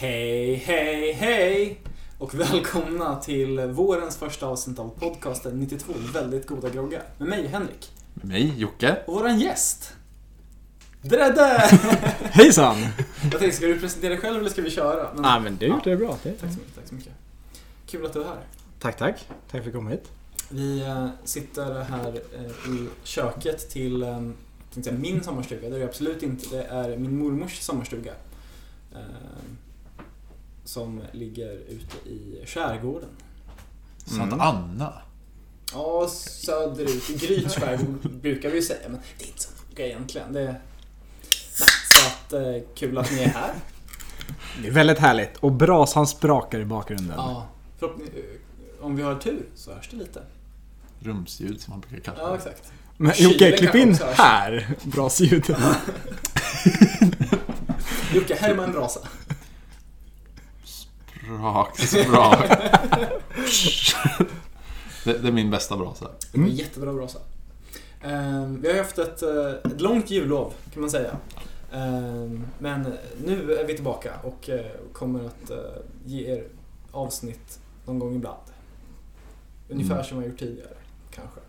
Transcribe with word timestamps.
Hej, 0.00 0.54
hej, 0.54 1.12
hej! 1.12 1.80
Och 2.18 2.34
välkomna 2.34 3.16
till 3.16 3.60
vårens 3.60 4.16
första 4.16 4.46
avsnitt 4.46 4.78
av 4.78 4.88
podcasten 4.98 5.60
92 5.60 5.92
väldigt 6.14 6.46
goda 6.46 6.68
groggar. 6.68 7.02
Med 7.18 7.28
mig 7.28 7.46
Henrik. 7.46 7.92
Med 8.14 8.24
mig, 8.24 8.54
Jocke. 8.56 8.96
Och 9.06 9.14
våran 9.14 9.40
gäst. 9.40 9.92
Dredde! 11.02 11.58
Hejsan! 12.22 12.76
Jag 13.22 13.40
tänkte, 13.40 13.52
ska 13.52 13.66
du 13.66 13.80
presentera 13.80 14.10
dig 14.10 14.20
själv 14.20 14.38
eller 14.38 14.50
ska 14.50 14.62
vi 14.62 14.70
köra? 14.70 15.14
Men, 15.14 15.24
Ja 15.24 15.40
men 15.40 15.56
du 15.56 15.66
gjorde 15.66 15.90
det 15.90 15.96
bra. 15.96 16.18
Det. 16.22 16.32
Tack 16.32 16.52
så 16.52 16.58
mycket, 16.58 16.74
tack 16.74 16.88
så 16.88 16.94
mycket. 16.94 17.12
Kul 17.86 18.06
att 18.06 18.12
du 18.12 18.20
är 18.20 18.24
här. 18.24 18.42
Tack 18.78 18.96
tack. 18.96 19.26
Tack 19.28 19.50
för 19.50 19.58
att 19.58 19.64
du 19.64 19.72
kom 19.72 19.88
hit. 19.88 20.10
Vi 20.48 20.80
eh, 20.80 21.08
sitter 21.24 21.82
här 21.82 22.20
eh, 22.34 22.72
i 22.72 22.88
köket 23.04 23.70
till 23.70 24.02
eh, 24.02 24.92
min 24.92 25.22
sommarstuga. 25.22 25.68
Det 25.68 25.76
är 25.76 25.80
det 25.80 25.84
absolut 25.84 26.22
inte. 26.22 26.56
Det 26.56 26.62
är 26.62 26.96
min 26.96 27.18
mormors 27.18 27.60
sommarstuga. 27.60 28.12
Som 30.68 31.02
ligger 31.12 31.50
ute 31.52 32.08
i 32.08 32.42
skärgården. 32.46 33.08
Mm. 34.12 34.40
Anna. 34.40 34.92
Ja, 35.72 36.08
söderut. 36.08 37.08
Gryts 37.20 37.54
skärgård 37.54 38.10
brukar 38.10 38.48
vi 38.50 38.56
ju 38.56 38.62
säga, 38.62 38.88
men 38.88 39.00
det 39.18 39.24
är 39.24 39.28
inte 39.28 39.40
så 39.42 39.50
noga 39.70 39.86
egentligen. 39.86 40.32
Det 40.32 40.56
så 41.58 41.64
att, 42.06 42.32
eh, 42.32 42.62
kul 42.74 42.98
att 42.98 43.10
ni 43.12 43.18
är 43.22 43.28
här. 43.28 43.54
Det 44.62 44.68
är 44.68 44.72
väldigt 44.72 44.98
härligt. 44.98 45.36
Och 45.36 45.52
brasan 45.52 46.06
sprakar 46.06 46.60
i 46.60 46.64
bakgrunden. 46.64 47.14
Ja, 47.16 47.46
eh, 47.82 47.88
om 48.80 48.96
vi 48.96 49.02
har 49.02 49.14
tur 49.14 49.46
så 49.54 49.74
hörs 49.74 49.88
det 49.90 49.96
lite. 49.96 50.22
Rumsljud 51.00 51.60
som 51.60 51.70
man 51.70 51.80
brukar 51.80 52.00
kalla 52.00 52.18
Ja, 52.18 52.28
det. 52.28 52.36
exakt. 52.36 52.72
Men 52.96 53.12
Kylen 53.12 53.32
Jocke, 53.32 53.56
klipp 53.56 53.74
in 53.74 53.98
här. 54.14 54.74
Brasljud. 54.82 55.44
Jocke, 58.14 58.34
härma 58.34 58.64
en 58.64 58.72
brasa. 58.72 59.00
Sprak, 61.38 61.78
sprak. 61.78 62.38
det, 65.04 65.18
det 65.18 65.28
är 65.28 65.32
min 65.32 65.50
bästa 65.50 65.76
brasa. 65.76 66.04
Det 66.32 66.38
var 66.38 66.44
Mm. 66.44 66.56
jättebra 66.56 66.92
brasa. 66.92 67.18
Ehm, 68.02 68.60
vi 68.62 68.68
har 68.70 68.78
haft 68.78 68.98
ett, 68.98 69.22
eh, 69.22 69.72
ett 69.72 69.80
långt 69.80 70.10
jullov 70.10 70.52
kan 70.72 70.80
man 70.80 70.90
säga. 70.90 71.16
Ehm, 71.72 72.46
men 72.58 72.92
nu 73.24 73.52
är 73.52 73.66
vi 73.66 73.74
tillbaka 73.74 74.12
och 74.22 74.48
eh, 74.50 74.66
kommer 74.92 75.26
att 75.26 75.50
eh, 75.50 75.56
ge 76.04 76.26
er 76.34 76.44
avsnitt 76.92 77.58
någon 77.86 77.98
gång 77.98 78.14
ibland. 78.16 78.40
Ungefär 79.68 79.94
Mm. 79.94 80.04
som 80.06 80.18
vi 80.18 80.24
har 80.24 80.30
gjort 80.30 80.38
tidigare, 80.40 80.76
kanske. 81.10 81.40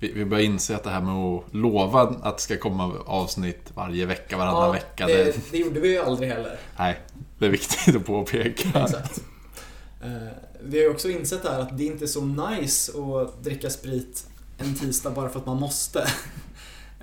Vi, 0.00 0.12
vi 0.12 0.24
börjar 0.24 0.44
inse 0.44 0.76
att 0.76 0.84
det 0.84 0.90
här 0.90 1.00
med 1.00 1.14
att 1.14 1.54
lova 1.54 2.00
att 2.22 2.36
det 2.36 2.42
ska 2.42 2.56
komma 2.56 2.92
avsnitt 3.06 3.72
varje 3.74 4.06
vecka, 4.06 4.36
varannan 4.36 4.72
vecka. 4.72 5.06
Det, 5.06 5.24
det, 5.24 5.50
det 5.50 5.58
gjorde 5.58 5.80
vi 5.80 5.92
ju 5.92 5.98
aldrig 5.98 6.30
heller. 6.30 6.58
nej, 6.78 7.00
det 7.38 7.46
är 7.46 7.50
viktigt 7.50 7.96
att 7.96 8.06
påpeka. 8.06 8.68
Exakt. 8.82 9.22
Eh, 10.02 10.08
vi 10.62 10.78
har 10.78 10.84
ju 10.84 10.90
också 10.90 11.10
insett 11.10 11.44
här 11.44 11.60
att 11.60 11.78
det 11.78 11.84
inte 11.84 12.04
är 12.04 12.06
så 12.06 12.24
nice 12.24 12.92
att 12.92 13.44
dricka 13.44 13.70
sprit 13.70 14.26
en 14.58 14.74
tisdag 14.74 15.10
bara 15.10 15.28
för 15.28 15.40
att 15.40 15.46
man 15.46 15.56
måste. 15.60 16.08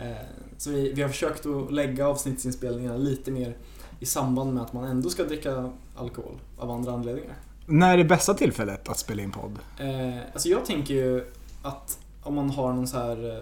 Eh, 0.02 0.12
så 0.58 0.70
vi, 0.70 0.94
vi 0.94 1.02
har 1.02 1.10
försökt 1.10 1.46
att 1.46 1.72
lägga 1.72 2.08
avsnittsinspelningarna 2.08 2.98
lite 2.98 3.32
mer 3.32 3.58
i 4.00 4.06
samband 4.06 4.54
med 4.54 4.64
att 4.64 4.74
man 4.74 4.84
ändå 4.84 5.10
ska 5.10 5.24
dricka 5.24 5.72
alkohol 5.96 6.34
av 6.58 6.72
andra 6.72 6.92
anledningar. 6.92 7.36
När 7.66 7.94
är 7.94 7.98
det 7.98 8.04
bästa 8.04 8.34
tillfället 8.34 8.90
att 8.90 8.98
spela 8.98 9.24
in 9.24 9.32
podd? 9.32 9.60
Eh, 9.80 10.20
alltså 10.34 10.50
jag 10.50 10.66
tänker 10.66 10.94
ju 10.94 11.26
att 11.64 12.00
om 12.28 12.36
man 12.36 12.50
har 12.50 12.74
någon 12.74 12.88
så 12.88 12.98
här 12.98 13.36
eh, 13.38 13.42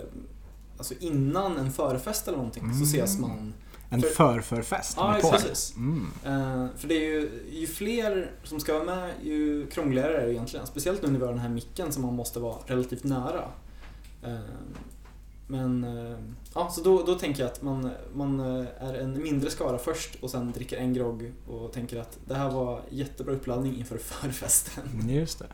Alltså 0.78 0.94
innan 1.00 1.58
en 1.58 1.72
förfest 1.72 2.28
eller 2.28 2.38
någonting 2.38 2.64
så 2.64 2.70
Mm. 2.70 2.84
ses 2.84 3.20
man 3.20 3.54
En 3.90 4.02
För- 4.02 4.10
förförfest 4.10 4.98
Ja, 4.98 5.18
precis. 5.32 5.74
Mm. 5.76 6.08
Eh, 6.26 6.68
för 6.78 6.88
det 6.88 6.94
är 6.96 7.10
ju, 7.10 7.30
ju 7.52 7.68
fler 7.68 8.32
som 8.44 8.60
ska 8.60 8.74
vara 8.74 8.84
med, 8.84 9.12
ju 9.24 9.68
krångligare 9.68 10.18
är 10.22 10.26
det 10.26 10.34
egentligen. 10.34 10.68
Speciellt 10.68 11.02
nu 11.02 11.08
när 11.12 11.20
vi 11.20 11.26
har 11.26 11.32
den 11.32 11.42
här 11.42 11.50
micken 11.50 11.92
som 11.92 12.02
man 12.02 12.14
måste 12.16 12.40
vara 12.40 12.56
relativt 12.66 13.04
nära. 13.04 13.44
Eh, 14.24 14.40
men, 15.48 15.86
ja, 16.54 16.70
så 16.72 16.82
då, 16.82 17.04
då 17.04 17.16
tänker 17.16 17.44
jag 17.44 17.52
att 17.52 17.62
man, 17.62 17.90
man 18.16 18.40
är 18.80 18.94
en 18.94 19.24
mindre 19.24 19.50
skara 19.50 19.78
först 19.78 20.16
och 20.22 20.30
sen 20.30 20.52
dricker 20.52 20.78
en 20.78 20.94
grogg 20.94 21.34
och 21.48 21.72
tänker 21.74 22.00
att 22.00 22.18
det 22.28 22.36
här 22.36 22.52
var 22.52 22.82
jättebra 22.90 23.34
uppladdning 23.34 23.78
inför 23.78 23.98
förfesten. 23.98 25.10
Just 25.10 25.40
det. 25.40 25.48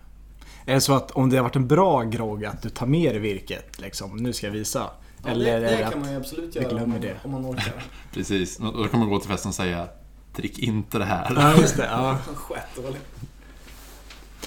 Är 0.65 0.73
det 0.73 0.81
så 0.81 0.93
att 0.93 1.11
om 1.11 1.29
det 1.29 1.35
har 1.37 1.43
varit 1.43 1.55
en 1.55 1.67
bra 1.67 2.03
grogg 2.03 2.45
att 2.45 2.61
du 2.61 2.69
tar 2.69 2.85
med 2.85 3.13
dig 3.13 3.19
virket, 3.19 3.79
liksom, 3.79 4.17
nu 4.17 4.33
ska 4.33 4.47
jag 4.47 4.51
visa? 4.53 4.89
Ja, 5.23 5.29
Eller 5.29 5.59
det, 5.61 5.67
det 5.69 5.75
det 5.75 5.77
kan 5.77 5.87
att 5.87 5.99
man 5.99 6.11
ju 6.11 6.17
absolut 6.17 6.55
göra 6.55 6.65
om 6.67 6.71
glömmer 6.75 6.87
man, 6.87 7.01
det? 7.01 7.15
om 7.23 7.31
man 7.31 7.45
orkar. 7.45 7.85
Precis, 8.13 8.57
då 8.57 8.71
kommer 8.71 8.97
man 8.97 9.09
gå 9.09 9.19
till 9.19 9.29
festen 9.29 9.49
och 9.49 9.55
säga 9.55 9.87
Drick 10.35 10.59
inte 10.59 10.97
det 10.97 11.05
här. 11.05 11.33
Ja, 11.35 11.55
just 11.61 11.77
det. 11.77 11.85
Ja. 11.85 12.17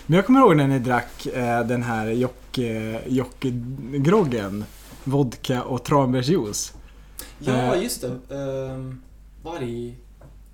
Men 0.07 0.17
jag 0.17 0.27
kommer 0.27 0.41
ihåg 0.41 0.57
när 0.57 0.67
ni 0.67 0.79
drack 0.79 1.27
eh, 1.27 1.67
den 1.67 1.83
här 1.83 2.07
Jocke- 2.07 3.01
Jocke-groggen. 3.07 4.65
Vodka 5.05 5.63
och 5.63 5.85
tranbärsjuice. 5.85 6.73
Ja, 7.39 7.53
Eh. 7.53 7.83
just 7.83 8.01
det. 8.29 8.35
Um, 8.35 9.03
varg... 9.43 9.99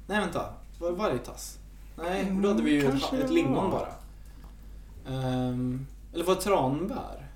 Nej, 0.07 0.21
vänta. 0.21 0.45
Var 0.79 0.91
det 0.91 0.97
vargtass? 0.97 1.59
Nej, 2.03 2.21
Mm, 2.21 2.43
då 2.43 2.49
hade 2.49 2.63
vi 2.63 2.71
ju 2.71 2.79
ett, 2.85 2.91
kanske 2.91 3.17
ett 3.17 3.29
det 3.29 3.35
lingon 3.35 3.71
bara. 3.71 3.89
Ehm, 5.09 5.87
eller 6.15 6.25
var 6.25 6.35
tranbär? 6.35 7.27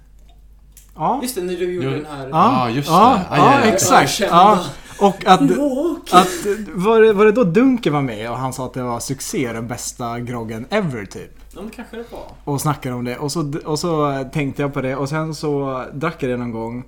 Ja, 0.97 1.19
Just 1.23 1.35
det, 1.35 1.41
när 1.43 1.57
du 1.57 1.73
gjorde 1.73 1.87
Jo. 1.87 1.93
den 1.93 2.07
här... 2.07 2.29
Ja, 2.29 2.71
just 2.71 2.89
det. 2.89 2.95
ja, 2.95 3.25
ja 3.31 3.61
aj. 3.63 3.69
exakt. 3.71 4.21
Ja. 4.21 4.65
Och 5.01 5.25
att, 5.27 5.41
att 6.13 6.29
var, 6.75 7.01
det, 7.01 7.13
var 7.13 7.25
det 7.25 7.33
då 7.33 7.45
Dunker 7.45 7.91
var 7.91 8.03
med 8.03 8.31
och 8.31 8.37
han 8.39 8.53
sa 8.53 8.67
att 8.67 8.75
det 8.75 8.83
var 8.83 9.01
succé, 9.01 9.53
den 9.53 9.69
bästa 9.69 10.21
groggen 10.21 10.67
ever 10.71 11.05
typ. 11.05 11.31
Ja, 11.55 11.61
men 11.63 11.71
kanske 11.71 11.97
det 11.97 12.05
var. 12.13 12.27
Och 12.45 12.61
snackade 12.61 12.95
om 12.95 13.05
det 13.05 13.19
och 13.19 13.33
så, 13.33 13.53
och 13.65 13.79
så 13.79 14.25
tänkte 14.33 14.63
jag 14.63 14.75
på 14.75 14.81
det 14.81 14.97
och 14.97 15.09
sen 15.09 15.35
så 15.35 15.85
drack 15.93 16.23
jag 16.23 16.31
det 16.31 16.37
någon 16.37 16.53
gång. 16.53 16.85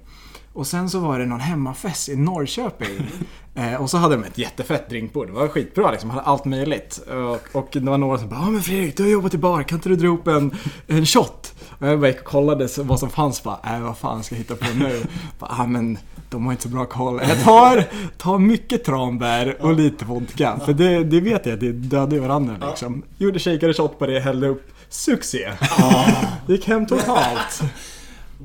Och 0.57 0.67
sen 0.67 0.91
så 0.91 0.99
var 0.99 1.19
det 1.19 1.27
någon 1.27 1.41
hemmafest 1.41 2.09
i 2.09 2.17
Norrköping. 2.17 3.07
eh, 3.55 3.75
och 3.75 3.91
så 3.91 3.99
hade 3.99 4.17
de 4.17 4.25
ett 4.25 4.39
jättefett 4.39 4.91
drinkbord. 4.91 5.27
Det 5.27 5.33
var 5.33 5.49
skitbra 5.49 5.91
liksom. 5.91 6.11
Hade 6.11 6.23
allt 6.23 6.45
möjligt. 6.45 6.99
Och, 6.99 7.57
och 7.57 7.69
det 7.73 7.81
var 7.81 7.99
några 7.99 8.19
som 8.19 8.29
bara 8.29 8.41
Ja 8.41 8.51
men 8.51 8.63
Fredrik, 8.63 8.97
du 8.97 9.03
har 9.03 9.11
jobbat 9.11 9.35
i 9.35 9.39
bar. 9.39 9.63
Kan 9.63 9.79
inte 9.79 9.89
du 9.89 9.97
dra 9.97 10.09
upp 10.09 10.27
en, 10.27 10.55
en 10.87 11.07
shot? 11.07 11.55
Och 11.79 11.87
jag 11.87 12.01
bara 12.01 12.09
gick 12.09 12.21
och 12.21 12.25
kollade 12.25 12.69
vad 12.79 13.01
som 13.01 13.11
fanns. 13.11 13.43
Bara, 13.43 13.59
äh, 13.65 13.81
vad 13.81 13.99
fan 13.99 14.23
ska 14.23 14.35
jag 14.35 14.39
hitta 14.39 14.57
på 14.57 14.67
nu? 14.75 15.03
Bara, 15.39 15.51
ah, 15.59 15.67
men 15.67 15.99
de 16.31 16.45
har 16.45 16.53
inte 16.53 16.63
så 16.63 16.69
bra 16.69 16.85
koll. 16.85 17.21
Jag 17.29 17.45
tar, 17.45 17.85
tar 18.19 18.39
mycket 18.39 18.85
tranbär 18.85 19.57
och 19.61 19.75
lite 19.75 20.05
vodka. 20.05 20.61
För 20.65 20.73
det, 20.73 21.05
det 21.05 21.21
vet 21.21 21.47
jag 21.47 21.61
det 21.61 21.73
dödar 21.73 22.19
varandra 22.19 22.69
liksom. 22.69 23.03
Gjorde 23.19 23.39
shakade 23.39 23.75
shot 23.75 23.99
på 23.99 24.07
det, 24.07 24.21
hällde 24.21 24.49
upp. 24.49 24.73
Succé! 24.89 25.53
Gick 26.47 26.67
hem 26.67 26.87
totalt. 26.87 27.63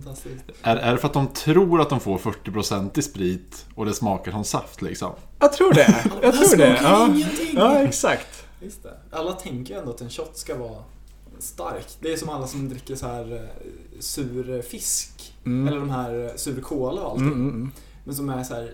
Fantastiskt. 0.03 0.43
Är, 0.61 0.75
är 0.75 0.91
det 0.91 0.97
för 0.97 1.07
att 1.07 1.13
de 1.13 1.27
tror 1.27 1.81
att 1.81 1.89
de 1.89 1.99
får 1.99 2.17
40% 2.17 2.99
i 2.99 3.01
sprit 3.01 3.65
och 3.75 3.85
det 3.85 3.93
smakar 3.93 4.31
som 4.31 4.43
saft 4.43 4.81
liksom? 4.81 5.11
Jag 5.39 5.53
tror 5.53 5.73
det. 5.73 6.11
Jag 6.21 6.33
tror 6.33 6.57
det. 6.57 6.79
Ja, 6.83 7.09
ja 7.53 7.79
exakt. 7.79 8.45
Just 8.61 8.83
det. 8.83 8.97
Alla 9.11 9.31
tänker 9.31 9.73
ju 9.73 9.79
ändå 9.79 9.91
att 9.91 10.01
en 10.01 10.09
shot 10.09 10.37
ska 10.37 10.57
vara 10.57 10.83
stark. 11.39 11.87
Det 11.99 12.13
är 12.13 12.17
som 12.17 12.29
alla 12.29 12.47
som 12.47 12.69
dricker 12.69 12.95
så 12.95 13.07
här 13.07 13.33
eh, 13.35 13.99
sur 13.99 14.61
fisk. 14.61 15.33
Mm. 15.45 15.67
Eller 15.67 15.79
de 15.79 15.89
här 15.89 16.25
eh, 16.25 16.35
sur 16.35 16.61
cola 16.61 17.01
och 17.01 17.11
allting. 17.11 17.27
Mm, 17.27 17.41
mm, 17.41 17.55
mm. 17.55 17.71
Men 18.03 18.15
som 18.15 18.29
är 18.29 18.43
så 18.43 18.53
här 18.53 18.71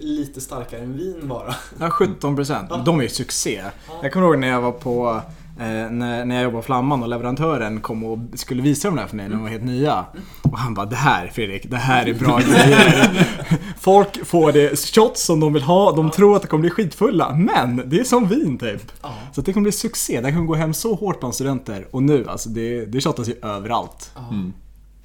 lite 0.00 0.40
starkare 0.40 0.80
än 0.80 0.96
vin 0.96 1.28
bara. 1.28 1.54
Ja, 1.80 1.90
17 1.90 2.36
procent. 2.36 2.70
De 2.84 2.98
är 2.98 3.02
ju 3.02 3.08
succé. 3.08 3.64
Ja. 3.88 3.94
Jag 4.02 4.12
kommer 4.12 4.26
ihåg 4.26 4.38
när 4.38 4.48
jag 4.48 4.60
var 4.60 4.72
på 4.72 5.20
Eh, 5.58 5.90
när, 5.90 6.24
när 6.24 6.34
jag 6.34 6.44
jobbade 6.44 6.62
på 6.62 6.66
Flamman 6.66 7.02
och 7.02 7.08
leverantören 7.08 7.80
kom 7.80 8.04
och 8.04 8.18
skulle 8.34 8.62
visa 8.62 8.88
dem 8.88 8.96
där 8.96 9.06
för 9.06 9.16
mig 9.16 9.28
när 9.28 9.34
de 9.34 9.42
var 9.42 9.50
helt 9.50 9.64
nya. 9.64 10.04
Och 10.42 10.58
han 10.58 10.74
bara 10.74 10.86
det 10.86 10.96
här 10.96 11.26
Fredrik, 11.26 11.70
det 11.70 11.76
här 11.76 12.06
är 12.06 12.14
bra 12.14 12.38
grejer. 12.38 13.28
Folk 13.78 14.26
får 14.26 14.52
det 14.52 14.78
shots 14.94 15.24
som 15.24 15.40
de 15.40 15.52
vill 15.52 15.62
ha, 15.62 15.92
de 15.92 16.10
tror 16.10 16.36
att 16.36 16.42
de 16.42 16.48
kommer 16.48 16.60
bli 16.60 16.70
skitfulla. 16.70 17.34
Men 17.34 17.82
det 17.86 18.00
är 18.00 18.04
som 18.04 18.28
vin 18.28 18.58
typ. 18.58 18.92
Så 19.32 19.40
det 19.40 19.52
kommer 19.52 19.62
bli 19.62 19.72
succé. 19.72 20.20
Det 20.20 20.32
kommer 20.32 20.46
gå 20.46 20.54
hem 20.54 20.74
så 20.74 20.94
hårt 20.94 21.20
bland 21.20 21.34
studenter. 21.34 21.86
Och 21.90 22.02
nu 22.02 22.28
alltså, 22.28 22.48
det, 22.48 22.84
det 22.84 23.00
shottas 23.00 23.28
ju 23.28 23.34
överallt. 23.42 24.12
Mm. 24.30 24.52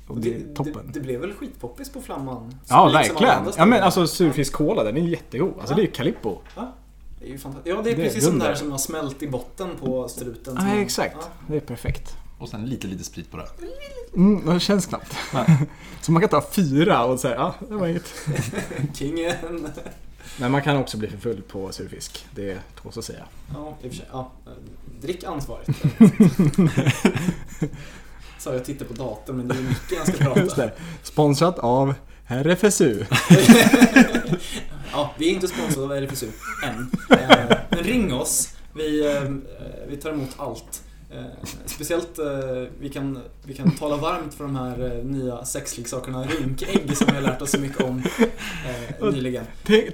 Och 0.07 0.19
det 0.19 0.35
är 0.35 0.53
toppen. 0.55 0.73
Det, 0.73 0.99
det 0.99 0.99
blev 0.99 1.19
väl 1.21 1.33
skitpoppis 1.33 1.89
på 1.89 2.01
Flamman? 2.01 2.35
Ja, 2.35 2.49
Sprit 2.49 2.67
som 2.67 2.77
alla 2.77 2.99
verkligen. 2.99 3.53
Ja 3.57 3.65
men 3.65 3.83
alltså 3.83 4.07
surfisk-cola, 4.07 4.83
den 4.83 4.97
är 4.97 5.01
jättegod. 5.01 5.53
Alltså 5.59 5.75
det 5.75 5.81
är 5.81 5.85
ju 5.85 5.91
Calippo. 5.91 6.37
Ja, 6.55 6.73
det 7.19 7.25
är 7.25 7.29
ju 7.29 7.37
fantastiskt. 7.37 7.75
Ja, 7.75 7.81
det 7.81 7.91
är 7.91 7.95
Det 7.95 8.01
är 8.01 8.05
precis 8.05 8.25
som 8.25 8.39
det 8.39 8.45
här 8.45 8.55
som 8.55 8.71
har 8.71 8.77
smält 8.77 9.23
i 9.23 9.27
botten 9.27 9.69
på 9.79 10.07
struten. 10.07 10.53
Ja, 10.55 10.61
som- 10.61 10.69
exakt. 10.79 11.15
Ja. 11.21 11.27
Det 11.47 11.55
är 11.55 11.59
perfekt. 11.59 12.15
Och 12.39 12.49
sen 12.49 12.65
lite, 12.65 12.87
lite 12.87 13.03
sprit 13.03 13.31
på 13.31 13.37
det. 13.37 13.47
Mm, 14.15 14.45
det 14.53 14.59
känns 14.59 14.85
knappt. 14.85 15.15
Så 16.01 16.11
man 16.11 16.21
kan 16.21 16.29
ta 16.29 16.43
fyra 16.51 17.05
och 17.05 17.19
säga, 17.19 17.35
ja, 17.35 17.55
det 17.69 17.75
var 17.75 17.87
inget. 17.87 18.13
Kingen. 18.93 19.67
Men 20.39 20.51
man 20.51 20.61
kan 20.61 20.77
också 20.77 20.97
bli 20.97 21.07
för 21.07 21.17
full 21.17 21.41
på 21.41 21.71
surfisk. 21.71 22.25
Det 22.35 22.57
tåls 22.81 22.97
att 22.97 23.05
säga. 23.05 23.23
Ja, 23.53 23.77
i 23.81 23.87
och 23.87 23.91
för 23.91 23.97
sig. 23.97 24.05
Ja. 24.11 24.31
Drick 25.01 25.23
ansvarigt. 25.23 25.69
Så 28.39 28.49
jag 28.53 28.65
tittar 28.65 28.85
på 28.85 28.93
datorn 28.93 29.37
men 29.37 29.47
det 29.47 29.55
är 29.55 29.61
mycket 29.61 29.91
jag 29.91 30.07
ska 30.15 30.33
prata. 30.33 30.69
Sponsrat 31.03 31.59
av 31.59 31.93
RFSU. 32.27 33.05
Ja, 34.91 35.13
vi 35.17 35.29
är 35.29 35.33
inte 35.33 35.47
sponsrade 35.47 35.85
av 35.87 35.93
RFSU 36.03 36.27
än. 36.63 36.91
Eh, 37.19 37.57
Men 37.69 37.79
ring 37.83 38.13
oss 38.13 38.53
Vi, 38.73 39.15
eh, 39.15 39.31
vi 39.89 39.97
tar 39.97 40.09
emot 40.09 40.29
allt. 40.37 40.83
Eh, 41.11 41.45
speciellt, 41.65 42.19
vi, 42.79 42.89
kan, 42.89 43.19
vi 43.43 43.53
kan 43.53 43.71
tala 43.71 43.97
varmt 43.97 44.33
för 44.33 44.43
de 44.43 44.55
här 44.55 45.01
nya 45.03 45.45
sexleksakerna 45.45 46.23
rynkägg 46.23 46.97
som 46.97 47.07
vi 47.07 47.13
har 47.15 47.21
lärt 47.21 47.41
oss 47.41 47.51
så 47.51 47.59
mycket 47.59 47.81
om 47.81 48.03
nyligen. 49.11 49.45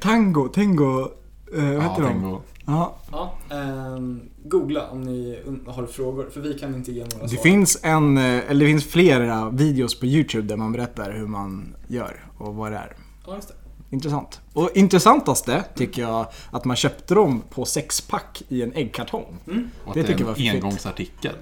Tango, 0.01 0.47
Tango, 0.47 0.85
vad 0.91 1.63
Ja, 1.63 1.79
heter 1.81 2.01
de? 2.01 2.07
Tango. 2.07 2.41
Ja, 2.65 2.95
Ja, 3.11 3.33
ehm, 3.49 4.21
googla 4.45 4.89
om 4.89 5.01
ni 5.03 5.39
har 5.67 5.85
frågor, 5.85 6.29
för 6.33 6.41
vi 6.41 6.53
kan 6.53 6.75
inte 6.75 6.91
ge 6.91 7.03
några 7.03 7.23
det 7.23 7.29
svar. 7.29 7.43
finns 7.43 7.79
en, 7.83 8.17
eller 8.17 8.59
det 8.65 8.71
finns 8.71 8.85
flera 8.85 9.49
videos 9.49 9.99
på 9.99 10.05
YouTube 10.05 10.47
där 10.47 10.57
man 10.57 10.71
berättar 10.71 11.11
hur 11.11 11.27
man 11.27 11.75
gör 11.87 12.25
och 12.37 12.55
vad 12.55 12.71
det 12.71 12.77
är. 12.77 12.95
Ja, 13.27 13.35
just 13.35 13.47
det. 13.47 13.53
Intressant. 13.93 14.41
Och 14.53 14.69
intressantaste 14.73 15.63
tycker 15.75 16.01
jag 16.01 16.27
att 16.51 16.65
man 16.65 16.75
köpte 16.75 17.13
dem 17.13 17.43
på 17.49 17.65
sexpack 17.65 18.41
i 18.49 18.61
en 18.63 18.73
äggkartong. 18.73 19.37
Mm. 19.47 19.69
Det 19.93 20.01
det, 20.01 20.07
tycker 20.07 20.11
jag 20.11 20.21
är 20.21 20.25
var 20.43 20.49
en 20.49 20.55
engångsartikel. 20.55 21.35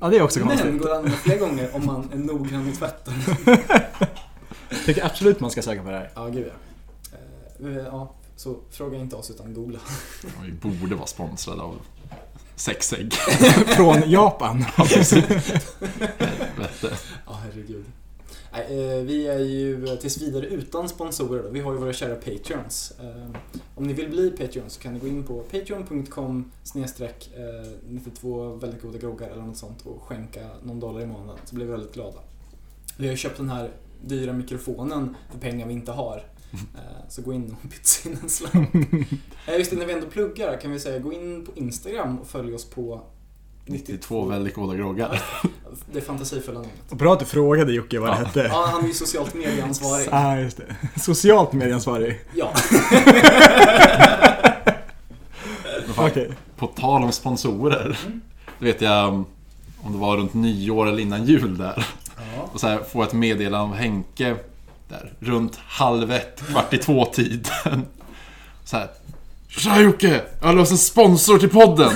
Ja, 0.00 0.08
det 0.08 0.16
är 0.16 0.22
också 0.22 0.38
Men 0.38 0.48
konstigt. 0.48 0.78
går 0.78 0.86
det 0.88 0.92
att 0.92 0.98
använda 0.98 1.18
fler 1.18 1.38
gånger 1.38 1.76
om 1.76 1.86
man 1.86 2.08
är 2.12 2.16
noggrann 2.16 2.68
i 2.68 2.72
tvätten? 2.72 3.14
Tycker 4.86 5.06
absolut 5.06 5.40
man 5.40 5.50
ska 5.50 5.62
söka 5.62 5.82
på 5.82 5.90
det 5.90 5.96
här. 5.96 6.10
Ja, 6.14 6.26
gud 6.28 6.46
ja. 6.46 6.52
Eh, 7.12 7.18
vi- 7.58 7.84
ja. 7.84 8.14
Så 8.36 8.56
fråga 8.70 8.98
inte 8.98 9.16
oss 9.16 9.30
utan 9.30 9.54
googla. 9.54 9.78
Vi 10.42 10.52
borde 10.52 10.94
vara 10.94 11.06
sponsrade 11.06 11.62
av 11.62 11.74
sexägg. 12.56 13.12
Från 13.76 14.10
Japan. 14.10 14.62
Helvete. 14.62 15.36
Ja, 17.26 17.38
herregud. 17.44 17.84
Nej, 17.84 17.90
eh, 18.40 18.41
vi 19.04 19.26
är 19.26 19.38
ju 19.38 19.96
tills 19.96 20.22
vidare 20.22 20.46
utan 20.46 20.88
sponsorer 20.88 21.42
då. 21.42 21.48
Vi 21.48 21.60
har 21.60 21.72
ju 21.72 21.78
våra 21.78 21.92
kära 21.92 22.14
Patreons. 22.14 22.92
Eh, 23.00 23.30
Om 23.74 23.84
ni 23.84 23.92
vill 23.92 24.08
bli 24.10 24.30
Patreon 24.30 24.70
så 24.70 24.80
kan 24.80 24.94
ni 24.94 25.00
gå 25.00 25.06
in 25.06 25.24
på 25.24 25.40
patreon.com 25.40 26.50
snedstreck 26.64 27.30
92 27.88 28.54
väldigt 28.54 28.82
goda 28.82 28.98
groggar 28.98 29.30
eller 29.30 29.42
något 29.42 29.56
sånt 29.56 29.86
och 29.86 30.02
skänka 30.02 30.40
någon 30.62 30.80
dollar 30.80 31.00
i 31.00 31.06
månaden 31.06 31.38
så 31.44 31.54
blir 31.54 31.66
vi 31.66 31.72
väldigt 31.72 31.94
glada. 31.94 32.18
Vi 32.98 33.06
har 33.06 33.10
ju 33.12 33.16
köpt 33.16 33.36
den 33.36 33.50
här 33.50 33.70
dyra 34.04 34.32
mikrofonen 34.32 35.16
för 35.30 35.38
pengar 35.38 35.66
vi 35.66 35.72
inte 35.72 35.92
har. 35.92 36.22
Eh, 36.52 37.08
Så 37.08 37.22
gå 37.22 37.32
in 37.32 37.56
och 37.64 37.70
pytsa 37.70 38.08
in 38.08 38.18
en 38.22 38.28
slant. 38.30 38.68
Eh, 39.48 39.58
Just 39.58 39.70
det, 39.70 39.76
när 39.76 39.86
vi 39.86 39.92
ändå 39.92 40.06
pluggar 40.06 40.60
kan 40.60 40.70
vi 40.72 40.80
säga 40.80 40.98
gå 40.98 41.12
in 41.12 41.46
på 41.46 41.52
Instagram 41.54 42.18
och 42.18 42.26
följ 42.26 42.54
oss 42.54 42.64
på 42.64 43.00
92 43.66 44.24
väldigt 44.24 44.54
goda 44.54 44.74
groggar. 44.76 45.22
Det 45.92 45.98
är 45.98 46.02
fantasifulla 46.02 46.58
namnet. 46.60 46.90
Bra 46.90 47.12
att 47.12 47.18
du 47.18 47.24
frågade 47.24 47.72
Jocke 47.72 47.98
vad 47.98 48.10
det 48.10 48.16
Ja. 48.20 48.24
hette. 48.26 48.40
Ja, 48.52 48.68
han 48.72 48.82
är 48.84 48.88
ju 48.88 48.94
socialt 48.94 49.34
medieansvarig. 49.34 50.08
Ah, 50.12 50.36
just 50.36 50.56
det. 50.56 51.00
Socialt 51.00 51.52
medieansvarig. 51.52 52.20
Ja. 52.34 52.52
Fan, 55.94 56.06
Okej. 56.10 56.30
På 56.56 56.66
tal 56.66 57.02
om 57.04 57.12
sponsorer. 57.12 57.98
Det 58.58 58.64
vet 58.64 58.80
jag 58.80 59.08
om 59.82 59.92
det 59.92 59.98
var 59.98 60.16
runt 60.16 60.34
nyår 60.34 60.86
eller 60.88 60.98
innan 61.00 61.24
jul 61.26 61.58
där. 61.58 61.86
ja. 62.16 62.48
Och 62.52 62.60
så 62.60 62.68
här 62.68 62.78
får 62.78 63.02
jag 63.02 63.08
ett 63.08 63.14
meddelande 63.14 63.58
av 63.58 63.74
Henke 63.74 64.36
där 64.88 65.12
runt 65.20 65.56
halv 65.56 66.12
ett, 66.12 66.42
kvart 66.50 66.74
i 66.74 66.78
två 66.78 67.04
tiden. 67.04 67.86
Så 68.64 68.76
här. 68.76 68.88
Tja 69.48 69.80
Jocke! 69.80 70.20
Jag 70.40 70.46
har 70.46 70.54
löst 70.54 70.72
en 70.72 70.78
sponsor 70.78 71.38
till 71.38 71.48
podden! 71.50 71.92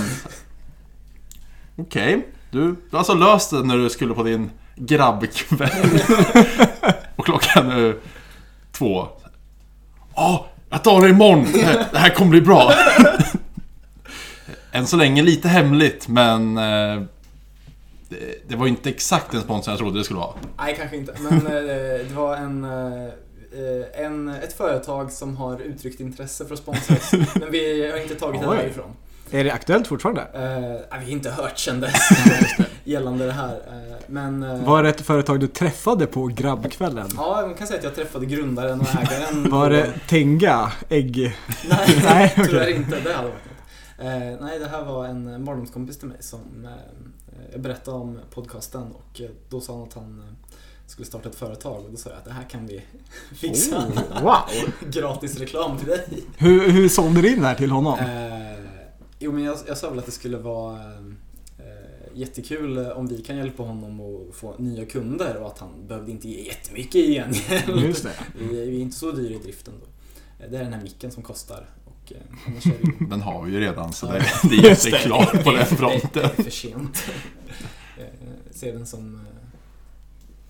Okej, 1.76 2.26
du, 2.50 2.60
du 2.60 2.76
har 2.90 2.98
alltså 2.98 3.14
löst 3.14 3.50
det 3.50 3.62
när 3.62 3.76
du 3.76 3.90
skulle 3.90 4.14
på 4.14 4.22
din 4.22 4.50
grabbkväll. 4.76 5.70
Och 7.16 7.24
klockan 7.24 7.70
är 7.70 7.96
två. 8.72 9.08
Ja, 10.14 10.46
jag 10.70 10.84
tar 10.84 11.00
det 11.02 11.08
imorgon! 11.08 11.46
Det 11.52 11.62
här, 11.62 11.86
det 11.92 11.98
här 11.98 12.10
kommer 12.10 12.30
bli 12.30 12.40
bra! 12.40 12.72
Än 14.72 14.86
så 14.86 14.96
länge 14.96 15.22
lite 15.22 15.48
hemligt, 15.48 16.08
men... 16.08 16.56
eh, 16.58 17.02
Det, 18.08 18.48
det 18.48 18.56
var 18.56 18.66
inte 18.66 18.88
exakt 18.90 19.32
den 19.32 19.40
sponsor 19.40 19.72
jag 19.72 19.78
trodde 19.78 19.98
det 19.98 20.04
skulle 20.04 20.18
vara. 20.20 20.34
Nej, 20.58 20.76
kanske 20.78 20.96
inte. 20.96 21.14
Men 21.20 21.46
eh, 21.46 21.52
det 22.08 22.14
var 22.14 22.36
en, 22.36 22.64
eh, 22.64 24.04
en, 24.04 24.28
ett 24.28 24.52
företag 24.56 25.12
som 25.12 25.36
har 25.36 25.60
uttryckt 25.60 26.00
intresse 26.00 26.46
för 26.46 26.54
att 26.54 26.60
sponsra 26.60 26.96
oss. 26.96 27.12
Men 27.34 27.50
vi 27.50 27.90
har 27.90 27.98
inte 28.02 28.14
tagit 28.14 28.40
det 28.40 28.46
därifrån. 28.46 28.90
Är 29.30 29.44
det 29.44 29.50
aktuellt 29.50 29.86
fortfarande? 29.86 30.22
Eh, 30.22 30.98
vi 30.98 31.04
har 31.04 31.10
inte 31.12 31.30
hört 31.30 31.58
sen 31.58 31.80
dess 31.80 31.94
gällande 32.84 33.26
det 33.26 33.32
här. 33.32 33.54
Eh, 33.54 33.96
men... 34.06 34.42
eh, 34.42 34.64
Var 34.64 34.82
det 34.82 34.88
ett 34.88 35.00
företag 35.00 35.40
du 35.40 35.46
träffade 35.46 36.06
på 36.06 36.26
grabbkvällen? 36.26 37.08
Ja, 37.16 37.42
man 37.46 37.54
kan 37.54 37.66
säga 37.66 37.78
att 37.78 37.84
jag 37.84 37.94
träffade 37.94 38.26
grundaren 38.26 38.80
och 38.80 38.86
ägaren. 38.88 39.50
Var 39.50 39.70
det 39.70 39.92
Tenga 40.08 40.72
ägg? 40.88 41.36
Nej, 42.04 42.32
tyvärr 42.36 42.68
inte. 42.68 43.00
Det 43.00 43.12
hade 43.12 43.28
varit 43.28 43.34
något. 43.44 44.04
Eh, 44.06 44.46
nej, 44.46 44.58
det 44.58 44.68
här 44.68 44.84
var 44.84 45.06
en 45.06 45.44
barndomskompis 45.44 45.98
till 45.98 46.08
mig 46.08 46.16
som 46.20 46.40
eh, 46.64 46.70
jag 47.52 47.60
berättade 47.60 47.96
om 47.96 48.18
podcasten 48.34 48.82
och 48.92 49.20
eh, 49.20 49.26
då 49.48 49.60
sa 49.60 49.72
han 49.72 49.82
att 49.82 49.94
han 49.94 50.22
skulle 50.86 51.06
starta 51.06 51.28
ett 51.28 51.34
företag 51.34 51.84
och 51.84 51.90
då 51.90 51.96
sa 51.96 52.10
jag 52.10 52.18
att 52.18 52.24
det 52.24 52.32
här 52.32 52.42
kan 52.50 52.66
vi 52.66 52.82
fixa. 53.34 53.78
Oh, 53.78 54.22
wow! 54.22 54.40
Gratis 54.90 55.38
reklam 55.38 55.78
till 55.78 55.88
dig. 55.88 56.06
Hur, 56.36 56.70
hur 56.70 56.88
sålde 56.88 57.22
du 57.22 57.32
in 57.32 57.40
det 57.40 57.46
här 57.46 57.54
till 57.54 57.70
honom? 57.70 57.98
Eh, 59.18 59.24
jo, 59.24 59.32
men 59.32 59.42
jag, 59.44 59.58
jag 59.68 59.78
sa 59.78 59.90
väl 59.90 59.98
att 59.98 60.06
det 60.06 60.12
skulle 60.12 60.36
vara 60.38 60.76
eh, 61.58 62.14
jättekul 62.14 62.78
om 62.78 63.06
vi 63.08 63.22
kan 63.22 63.36
hjälpa 63.36 63.62
honom 63.62 64.00
att 64.00 64.34
få 64.36 64.54
nya 64.58 64.84
kunder 64.86 65.36
och 65.36 65.46
att 65.46 65.58
han 65.58 65.68
behövde 65.88 66.10
inte 66.10 66.28
ge 66.28 66.42
jättemycket 66.46 66.94
i 66.94 67.14
gengäld. 67.14 67.84
Just 67.86 68.02
det. 68.02 68.12
Vi, 68.38 68.46
vi 68.70 68.76
är 68.76 68.82
inte 68.82 68.96
så 68.96 69.12
dyra 69.12 69.34
i 69.34 69.38
driften 69.38 69.74
då. 69.80 69.86
Eh, 70.44 70.50
Det 70.50 70.58
är 70.58 70.64
den 70.64 70.72
här 70.72 70.82
micken 70.82 71.10
som 71.10 71.22
kostar. 71.22 71.66
Och, 71.84 72.12
eh, 72.12 72.18
det 72.64 72.66
ju 72.88 73.06
Den 73.10 73.20
har 73.20 73.42
vi 73.44 73.52
ju 73.52 73.60
redan, 73.60 73.92
så 73.92 74.06
Ja. 74.06 74.12
det, 74.12 74.18
det 74.48 74.56
är 74.56 74.62
det. 74.62 74.68
jätteklart 74.68 75.44
på 75.44 75.50
den 75.50 75.58
Det, 75.60 75.64
fronten. 75.76 76.10
det 76.12 76.20
är 76.22 76.28
för 76.42 76.50
sent. 76.50 77.04
Eh, 77.98 78.04
Ser 78.50 78.72
den 78.72 78.86
som 78.86 79.14
eh, 79.14 79.20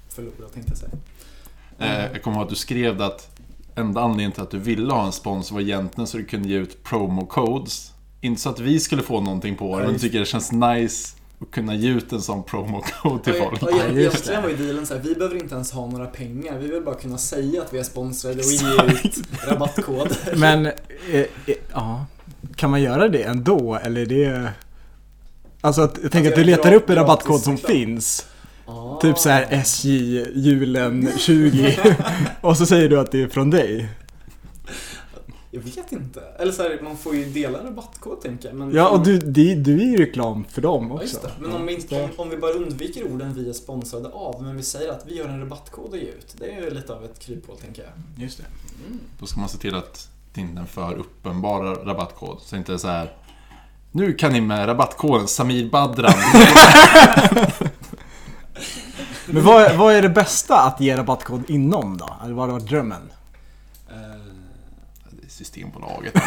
förlorad 0.08 0.52
tänkte 0.52 0.72
jag 0.72 0.78
säga. 0.78 0.92
Eh, 1.78 2.12
jag 2.12 2.22
kommer 2.22 2.36
ihåg 2.36 2.44
att 2.44 2.50
du 2.50 2.56
skrev 2.56 3.02
att 3.02 3.40
enda 3.74 4.00
anledningen 4.00 4.32
till 4.32 4.42
att 4.42 4.50
du 4.50 4.58
ville 4.58 4.92
ha 4.92 5.06
en 5.06 5.12
sponsor 5.12 5.54
var 5.54 5.62
egentligen 5.62 6.06
så 6.06 6.16
du 6.16 6.24
kunde 6.24 6.48
ge 6.48 6.56
ut 6.56 6.82
promo 6.84 7.26
codes. 7.26 7.92
Inte 8.20 8.40
så 8.40 8.48
att 8.50 8.60
vi 8.60 8.80
skulle 8.80 9.02
få 9.02 9.20
någonting 9.20 9.56
på 9.56 9.80
det, 9.80 9.86
men 9.86 9.98
tycker 9.98 10.18
det 10.18 10.24
känns 10.26 10.52
nice 10.52 11.16
att 11.40 11.50
kunna 11.50 11.74
ge 11.74 11.88
ut 11.90 12.12
en 12.12 12.22
sån 12.22 12.42
promo 12.42 12.80
code 13.02 13.24
till 13.24 13.32
Och- 13.32 13.38
folk. 13.58 13.62
Ja, 13.62 13.84
egentligen 13.98 14.42
var 14.42 14.48
ju 14.48 14.56
dealen 14.56 14.86
så 14.86 14.94
här, 14.94 15.00
vi 15.02 15.14
behöver 15.14 15.36
inte 15.36 15.54
ens 15.54 15.72
ha 15.72 15.86
några 15.86 16.06
pengar. 16.06 16.58
Vi 16.58 16.68
vill 16.68 16.82
bara 16.82 16.94
kunna 16.94 17.18
säga 17.18 17.62
att 17.62 17.74
vi 17.74 17.78
är 17.78 17.82
sponsrade 17.82 18.36
och 18.36 18.42
ge 18.44 18.92
ut 19.08 19.16
rabattkoder. 19.48 20.36
Men, 20.36 20.66
eh, 20.66 20.72
eh, 21.12 21.26
ja. 21.72 22.06
Kan 22.56 22.70
man 22.70 22.82
göra 22.82 23.08
det 23.08 23.22
ändå? 23.22 23.78
Eller 23.82 24.00
är 24.00 24.06
det... 24.06 24.52
Alltså 25.60 25.82
att, 25.82 25.98
jag 26.02 26.12
tänker 26.12 26.30
att 26.30 26.36
du 26.36 26.44
letar 26.44 26.72
upp 26.72 26.90
en 26.90 26.96
rabattkod 26.96 27.30
gratis 27.30 27.44
som 27.44 27.56
reklam. 27.56 27.72
finns. 27.72 28.26
Ah. 28.66 29.00
Typ 29.00 29.18
så 29.18 29.28
här 29.28 29.46
SJ 29.50 30.24
julen 30.34 31.08
20. 31.18 31.76
och 32.40 32.56
så 32.56 32.66
säger 32.66 32.88
du 32.88 33.00
att 33.00 33.12
det 33.12 33.22
är 33.22 33.28
från 33.28 33.50
dig. 33.50 33.88
Jag 35.56 35.62
vet 35.82 35.92
inte. 35.92 36.20
Eller 36.38 36.52
så 36.52 36.62
här, 36.62 36.80
man 36.82 36.96
får 36.96 37.14
ju 37.16 37.24
dela 37.24 37.64
rabattkod 37.64 38.20
tänker 38.20 38.48
jag. 38.48 38.56
Men 38.56 38.74
Ja, 38.74 38.88
och 38.88 39.04
du, 39.04 39.18
du, 39.18 39.54
du 39.54 39.80
är 39.80 39.84
ju 39.86 39.96
reklam 39.96 40.44
för 40.50 40.62
dem 40.62 40.86
Ja, 40.88 40.94
också. 40.94 41.04
just 41.04 41.22
det. 41.22 41.30
Men 41.40 41.52
om 41.52 41.66
vi, 41.66 41.74
inte, 41.74 42.08
om, 42.16 42.30
vi 42.30 42.36
bara 42.36 42.52
undviker 42.52 43.12
orden 43.12 43.34
vi 43.34 43.48
är 43.48 43.52
sponsrade 43.52 44.08
av, 44.08 44.42
men 44.42 44.56
vi 44.56 44.62
säger 44.62 44.90
att 44.92 45.04
vi 45.06 45.18
har 45.22 45.28
en 45.28 45.40
rabattkod 45.40 45.94
att 45.94 46.00
ge 46.00 46.06
ut. 46.06 46.34
Det 46.38 46.50
är 46.52 46.60
ju 46.60 46.70
lite 46.70 46.92
av 46.94 47.04
ett 47.04 47.18
kryphål, 47.18 47.56
tänker 47.56 47.82
jag. 47.82 47.92
Just 48.24 48.38
det. 48.38 48.44
Då 49.20 49.26
ska 49.26 49.40
man 49.40 49.48
se 49.48 49.58
till 49.58 49.74
att 49.74 50.08
det 50.34 50.40
inte 50.40 50.56
är 50.56 50.60
en 50.60 50.66
för 50.66 50.94
uppenbar 50.94 51.64
rabattkod. 51.64 52.38
Så 52.40 52.56
inte 52.56 52.78
så 52.78 52.88
här. 52.88 53.12
Nu 53.92 54.12
kan 54.12 54.32
ni 54.32 54.40
med 54.40 54.68
rabattkoden 54.68 55.28
Samir 55.28 55.70
Badran. 55.70 56.12
Men 59.26 59.44
vad, 59.44 59.76
vad 59.76 59.94
är 59.94 60.02
det 60.02 60.08
bästa 60.08 60.60
att 60.60 60.80
ge 60.80 60.96
rabattkod 60.96 61.50
inom 61.50 61.96
då? 61.96 62.10
Eller 62.24 62.34
vad 62.34 62.46
har 62.48 62.52
varit 62.52 62.68
drömmen? 62.68 63.10
Systembolaget. 65.36 66.14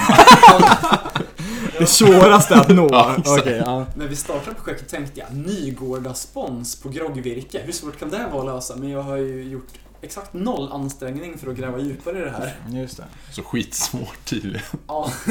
Det 1.80 1.86
svåraste 1.86 2.56
att 2.56 2.70
nå? 2.70 2.88
Ja, 2.92 3.16
exakt. 3.18 3.48
ja. 3.48 3.86
när 3.96 4.08
vi 4.08 4.16
startade 4.16 4.56
projektet 4.56 4.90
tänkte 4.90 5.20
jag 5.20 5.36
Nygårda 5.36 6.14
spons 6.14 6.76
på 6.82 6.90
groggvirke. 6.90 7.62
Hur 7.66 7.72
svårt 7.72 8.00
kan 8.00 8.10
det 8.10 8.28
vara 8.32 8.40
att 8.40 8.56
lösa? 8.56 8.76
Men 8.76 8.90
jag 8.90 9.02
har 9.02 9.18
ju 9.18 9.44
gjort 9.44 9.68
exakt 10.02 10.34
noll 10.34 10.72
ansträngning 10.72 11.38
för 11.38 11.52
att 11.52 11.58
gräva 11.58 11.80
djupare 11.80 12.20
i 12.20 12.22
det 12.22 12.32
här. 12.32 12.56
Just 12.70 12.98
det. 12.98 13.04
Så 13.32 13.44
skitsvårt 13.44 14.26
tydligen. 14.26 14.62
Ja. 14.88 15.12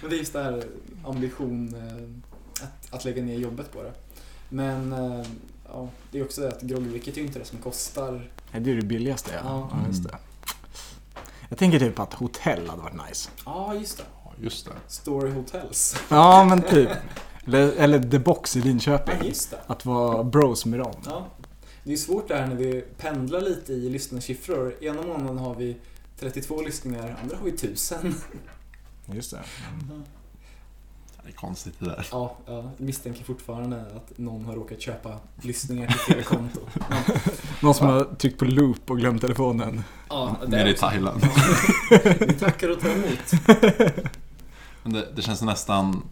Men 0.00 0.10
det 0.10 0.16
är 0.16 0.18
just 0.18 0.32
det 0.32 0.42
här 0.42 0.64
ambition 1.04 1.74
eh, 1.74 2.64
att, 2.64 2.94
att 2.94 3.04
lägga 3.04 3.22
ner 3.22 3.38
jobbet 3.38 3.72
på 3.72 3.82
det. 3.82 3.92
Men 4.48 4.92
eh, 4.92 5.26
ja, 5.72 5.88
det 6.10 6.18
är 6.18 6.24
också 6.24 6.40
det 6.40 6.48
att 6.48 6.62
groggvirket 6.62 7.14
är 7.14 7.20
ju 7.20 7.26
inte 7.26 7.38
det 7.38 7.44
som 7.44 7.58
kostar. 7.58 8.30
Nej, 8.52 8.62
Det 8.62 8.70
är 8.70 8.76
det 8.76 8.86
billigaste 8.86 9.30
ja. 9.34 9.40
Ja. 9.44 9.68
ja 9.72 9.86
just 9.88 10.04
det. 10.04 10.18
Jag 11.54 11.58
tänker 11.58 11.78
typ 11.78 11.98
att 11.98 12.14
hotell 12.14 12.68
hade 12.68 12.82
varit 12.82 13.08
nice. 13.08 13.30
Ja, 13.46 13.74
just 13.74 13.96
det. 13.98 14.04
Ja, 14.24 14.32
just 14.40 14.64
det. 14.66 14.72
Story 14.88 15.30
Hotels. 15.30 15.96
Ja, 16.08 16.44
men 16.44 16.62
typ. 16.62 16.88
Eller, 17.46 17.72
eller 17.72 18.10
The 18.10 18.18
Box 18.18 18.56
i 18.56 18.58
Ja, 18.58 18.64
Linköping. 18.64 19.28
just 19.28 19.50
det. 19.50 19.58
Att 19.66 19.86
vara 19.86 20.24
bros 20.24 20.66
med 20.66 20.78
dem. 20.80 20.94
Ja. 21.04 21.26
Det 21.84 21.92
är 21.92 21.96
svårt 21.96 22.28
det 22.28 22.34
här 22.36 22.46
när 22.46 22.54
vi 22.56 22.84
pendlar 22.98 23.40
lite 23.40 23.72
i 23.72 23.90
lyssnarsiffror. 23.90 24.84
Ena 24.84 25.02
månaden 25.02 25.38
har 25.38 25.54
vi 25.54 25.76
32 26.20 26.62
lyssningar, 26.62 27.16
andra 27.22 27.36
har 27.36 27.44
vi 27.44 27.50
1000. 27.50 28.14
Just 29.06 29.30
det. 29.30 29.40
Det 31.24 31.30
är 31.30 31.34
konstigt 31.34 31.74
det 31.78 31.84
där. 31.86 32.06
Ja, 32.10 32.36
jag 32.46 32.70
misstänker 32.76 33.24
fortfarande 33.24 33.80
att 33.80 34.18
någon 34.18 34.44
har 34.44 34.54
råkat 34.54 34.80
köpa 34.80 35.18
lyssningar 35.42 35.88
till 35.88 35.98
fel 35.98 36.24
konto. 36.24 36.60
Ja, 36.90 36.96
Någon 37.62 37.74
som 37.74 37.86
har 37.86 38.04
tryckt 38.04 38.38
på 38.38 38.44
loop 38.44 38.90
och 38.90 38.98
glömt 38.98 39.20
telefonen. 39.20 39.84
ja 40.08 40.36
det 40.40 40.48
Nere 40.48 40.70
i. 40.70 40.74
Thailand. 40.74 41.26
Vi 42.20 42.32
tackar 42.40 42.68
och 42.70 42.80
tar 42.80 42.90
emot. 42.90 43.32
Men 44.82 44.92
det, 44.92 45.08
det 45.16 45.22
känns 45.22 45.42
nästan 45.42 46.02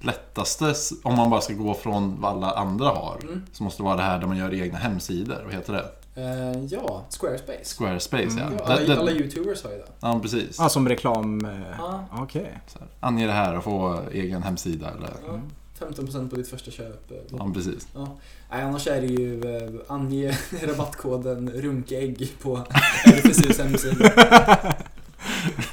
lättaste 0.00 0.74
om 1.02 1.16
man 1.16 1.30
bara 1.30 1.40
ska 1.40 1.52
gå 1.52 1.74
från 1.74 2.20
vad 2.20 2.32
alla 2.32 2.50
andra 2.50 2.86
har. 2.88 3.18
Mm. 3.22 3.42
Så 3.52 3.62
måste 3.62 3.82
det 3.82 3.84
vara 3.84 3.96
det 3.96 4.02
här 4.02 4.18
där 4.18 4.26
man 4.26 4.36
gör 4.36 4.54
egna 4.54 4.78
hemsidor. 4.78 5.42
Vad 5.44 5.54
heter 5.54 5.72
det? 5.72 5.84
Eh, 6.18 6.64
ja, 6.64 7.04
Squarespace. 7.10 7.64
Squarespace 7.64 8.22
Mm. 8.22 8.38
ja. 8.38 8.50
Ja, 8.66 8.72
alla, 8.74 8.96
alla 8.98 9.10
youtubers 9.10 9.62
har 9.64 9.70
ju 9.70 9.76
det. 9.78 9.88
Ja, 10.00 10.18
precis. 10.22 10.56
Ja, 10.58 10.68
som 10.68 10.88
reklam... 10.88 11.40
Ja. 11.78 12.04
Okej. 12.12 12.58
Här, 12.78 12.88
ange 13.00 13.26
det 13.26 13.32
här 13.32 13.56
och 13.58 13.64
få 13.64 14.00
egen 14.12 14.42
hemsida 14.42 14.90
eller... 14.90 15.10
Ja, 15.26 15.40
15% 15.86 16.30
på 16.30 16.36
ditt 16.36 16.48
första 16.48 16.70
köp. 16.70 17.10
eh, 17.10 17.16
Ja, 17.30 17.50
precis. 17.54 17.88
Ja. 17.94 18.16
Nej, 18.50 18.62
annars 18.62 18.86
är 18.86 19.00
det 19.00 19.06
ju 19.06 19.42
ange 19.88 20.38
rabattkoden 20.62 21.50
runkägg 21.50 22.32
på 22.42 22.56
RFSUs 23.06 23.58
hemsida. 23.58 24.12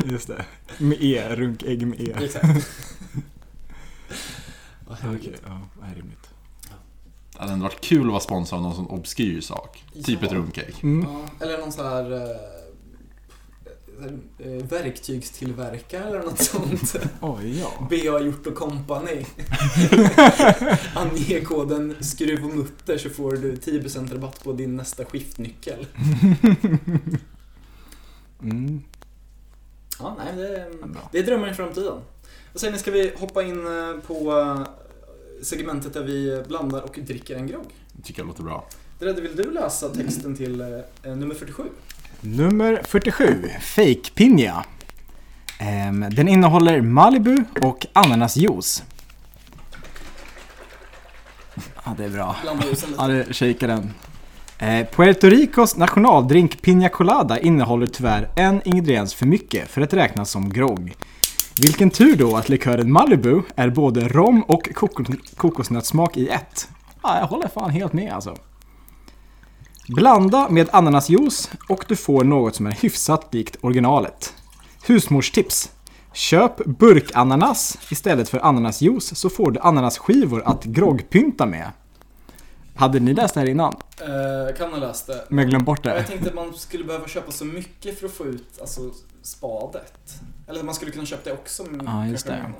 Just 0.06 0.28
det. 0.28 0.46
Med 0.78 0.98
E, 1.04 1.36
runkägg 1.36 1.88
med 1.88 2.02
E. 2.02 2.16
Exakt. 2.22 2.68
Ja, 4.90 4.96
herregud. 5.02 5.20
Okej, 5.22 5.40
ja, 5.46 5.62
det 5.82 5.92
är 5.92 5.96
rimligt. 5.96 6.30
Det 7.34 7.40
hade 7.40 7.54
ändå 7.54 7.64
varit 7.64 7.75
kul 7.86 8.02
att 8.06 8.08
vara 8.12 8.20
sponsrad 8.20 8.58
av 8.58 8.64
någon 8.64 8.76
sån 8.76 8.88
obskyr 8.88 9.42
sak. 9.42 9.84
Typ 10.04 10.20
Ja. 10.22 10.28
ett 10.28 10.34
runkägg. 10.34 10.76
Mm. 10.84 11.08
Ja, 11.10 11.46
eller 11.46 11.58
någon 11.58 11.72
sån 11.72 11.86
här 11.86 12.12
eh, 12.12 12.30
eh, 14.40 14.64
verktygstillverkare 14.66 16.04
eller 16.10 16.24
något 16.24 16.40
sånt. 16.42 16.96
Oj, 17.22 17.60
ja. 17.60 17.88
BA 17.90 17.96
Hjort 18.24 18.48
och 18.48 18.56
Company. 18.56 19.26
Ange 20.96 21.42
koden 21.42 21.96
skruv 22.02 22.44
och 22.46 22.56
mutter 22.56 22.98
så 22.98 23.10
får 23.10 23.32
du 23.32 23.56
10% 23.56 24.14
rabatt 24.14 24.44
på 24.44 24.54
din 24.54 24.76
nästa 24.76 25.06
skiftnyckel. 25.06 25.86
Mm. 28.42 28.82
Ja, 30.00 30.16
nej, 30.18 30.36
det, 30.36 30.68
det 31.12 31.20
är 31.20 31.24
drömmar 31.24 31.52
i 31.52 31.54
framtiden. 31.54 31.98
Säger 32.56 32.74
ni, 32.74 32.80
ska 32.80 32.92
vi 32.92 33.12
hoppa 33.20 33.44
in 33.44 33.68
eh, 33.68 33.94
på 34.08 34.32
segmentet 35.46 35.94
där 35.94 36.04
vi 36.04 36.44
blandar 36.48 36.82
och 36.82 37.00
dricker 37.02 37.36
en 37.36 37.48
grogg? 37.48 37.66
Det 37.92 38.04
tycker 38.04 38.22
jag 38.22 38.28
låter 38.28 38.44
bra. 38.44 38.68
Dredde, 39.00 39.22
vill 39.22 39.36
du 39.36 39.52
läsa 39.52 39.90
texten 39.90 40.36
till 40.36 40.62
eh, 40.62 41.16
nummer 41.16 41.36
47? 41.36 41.64
Nummer 42.22 42.82
47, 42.86 43.50
Fake 43.62 44.12
Pinja. 44.16 44.66
Ehm, 45.60 46.06
den 46.12 46.28
innehåller 46.28 46.82
Malibu 46.82 47.44
och 47.62 47.86
ananasjuice. 47.94 48.84
Ja, 51.86 51.96
det 51.98 52.06
är 52.06 52.10
bra. 52.10 52.36
Blanda 52.42 52.66
ljusen 52.68 52.90
lite. 52.90 53.02
Ja, 53.02 53.08
det 53.08 53.34
shakar 53.34 53.68
den. 53.68 53.94
Eh, 54.58 54.88
Puerto 54.88 55.28
Ricos 55.30 55.78
nationaldrink 55.78 56.62
Piña 56.62 56.90
Colada 56.90 57.40
innehåller 57.40 57.88
tyvärr 57.88 58.30
en 58.36 58.62
ingrediens 58.66 59.14
för 59.14 59.26
mycket 59.26 59.70
för 59.70 59.82
att 59.82 59.94
räknas 59.94 60.30
som 60.30 60.50
grogg. 60.50 60.96
Vilken 61.62 61.90
tur 61.90 62.16
då 62.16 62.36
att 62.38 62.50
likören 62.50 62.92
Malibu 62.92 63.42
är 63.56 63.70
både 63.70 64.08
rom 64.08 64.42
och 64.44 64.70
koko- 64.76 65.04
kokosnötssmak 65.38 66.18
i 66.18 66.28
ett. 66.28 66.68
Ja, 67.04 67.20
jag 67.20 67.28
håller 67.28 67.48
fan 67.48 67.70
helt 67.70 67.94
med 67.94 68.14
alltså. 68.14 68.36
Blanda 69.88 70.50
med 70.50 70.70
ananasjuice 70.72 71.50
och 71.70 71.86
du 71.88 71.96
får 71.96 72.24
något 72.24 72.56
som 72.56 72.68
är 72.68 72.72
hyfsat 72.72 73.34
likt 73.34 73.58
originalet. 73.62 74.34
Husmorstips. 74.88 75.72
Köp 76.14 76.66
burkananas 76.66 77.78
istället 77.90 78.30
för 78.30 78.40
ananasjuice 78.46 79.16
så 79.18 79.30
får 79.30 79.52
du 79.52 79.60
ananasskivor 79.60 80.44
att 80.46 80.64
groggpynta 80.64 81.46
med. 81.46 81.72
Hade 82.76 83.00
ni 83.00 83.14
läst 83.14 83.34
det 83.34 83.40
här 83.40 83.48
innan? 83.50 83.74
Eh, 84.02 84.56
kan 84.58 84.72
ha 84.72 84.78
läst 84.80 85.08
det. 85.08 85.26
Men 85.30 85.38
jag 85.40 85.50
glömt 85.50 85.66
bort 85.66 85.86
Jag 85.86 85.96
det. 85.96 86.04
tänkte 86.04 86.30
att 86.30 86.36
man 86.36 86.54
skulle 86.54 86.84
behöva 86.84 87.08
köpa 87.08 87.32
så 87.32 87.46
mycket 87.46 88.00
för 88.00 88.06
att 88.06 88.14
få 88.14 88.26
ut 88.26 88.58
alltså, 88.62 88.82
spadet. 89.26 90.22
Eller 90.48 90.64
man 90.64 90.76
skulle 90.76 90.92
kunna 90.92 91.06
köpa 91.06 91.30
det 91.30 91.34
också. 91.34 91.64
men 91.64 91.86
Ja, 91.86 92.08
just 92.08 92.26
det. 92.28 92.52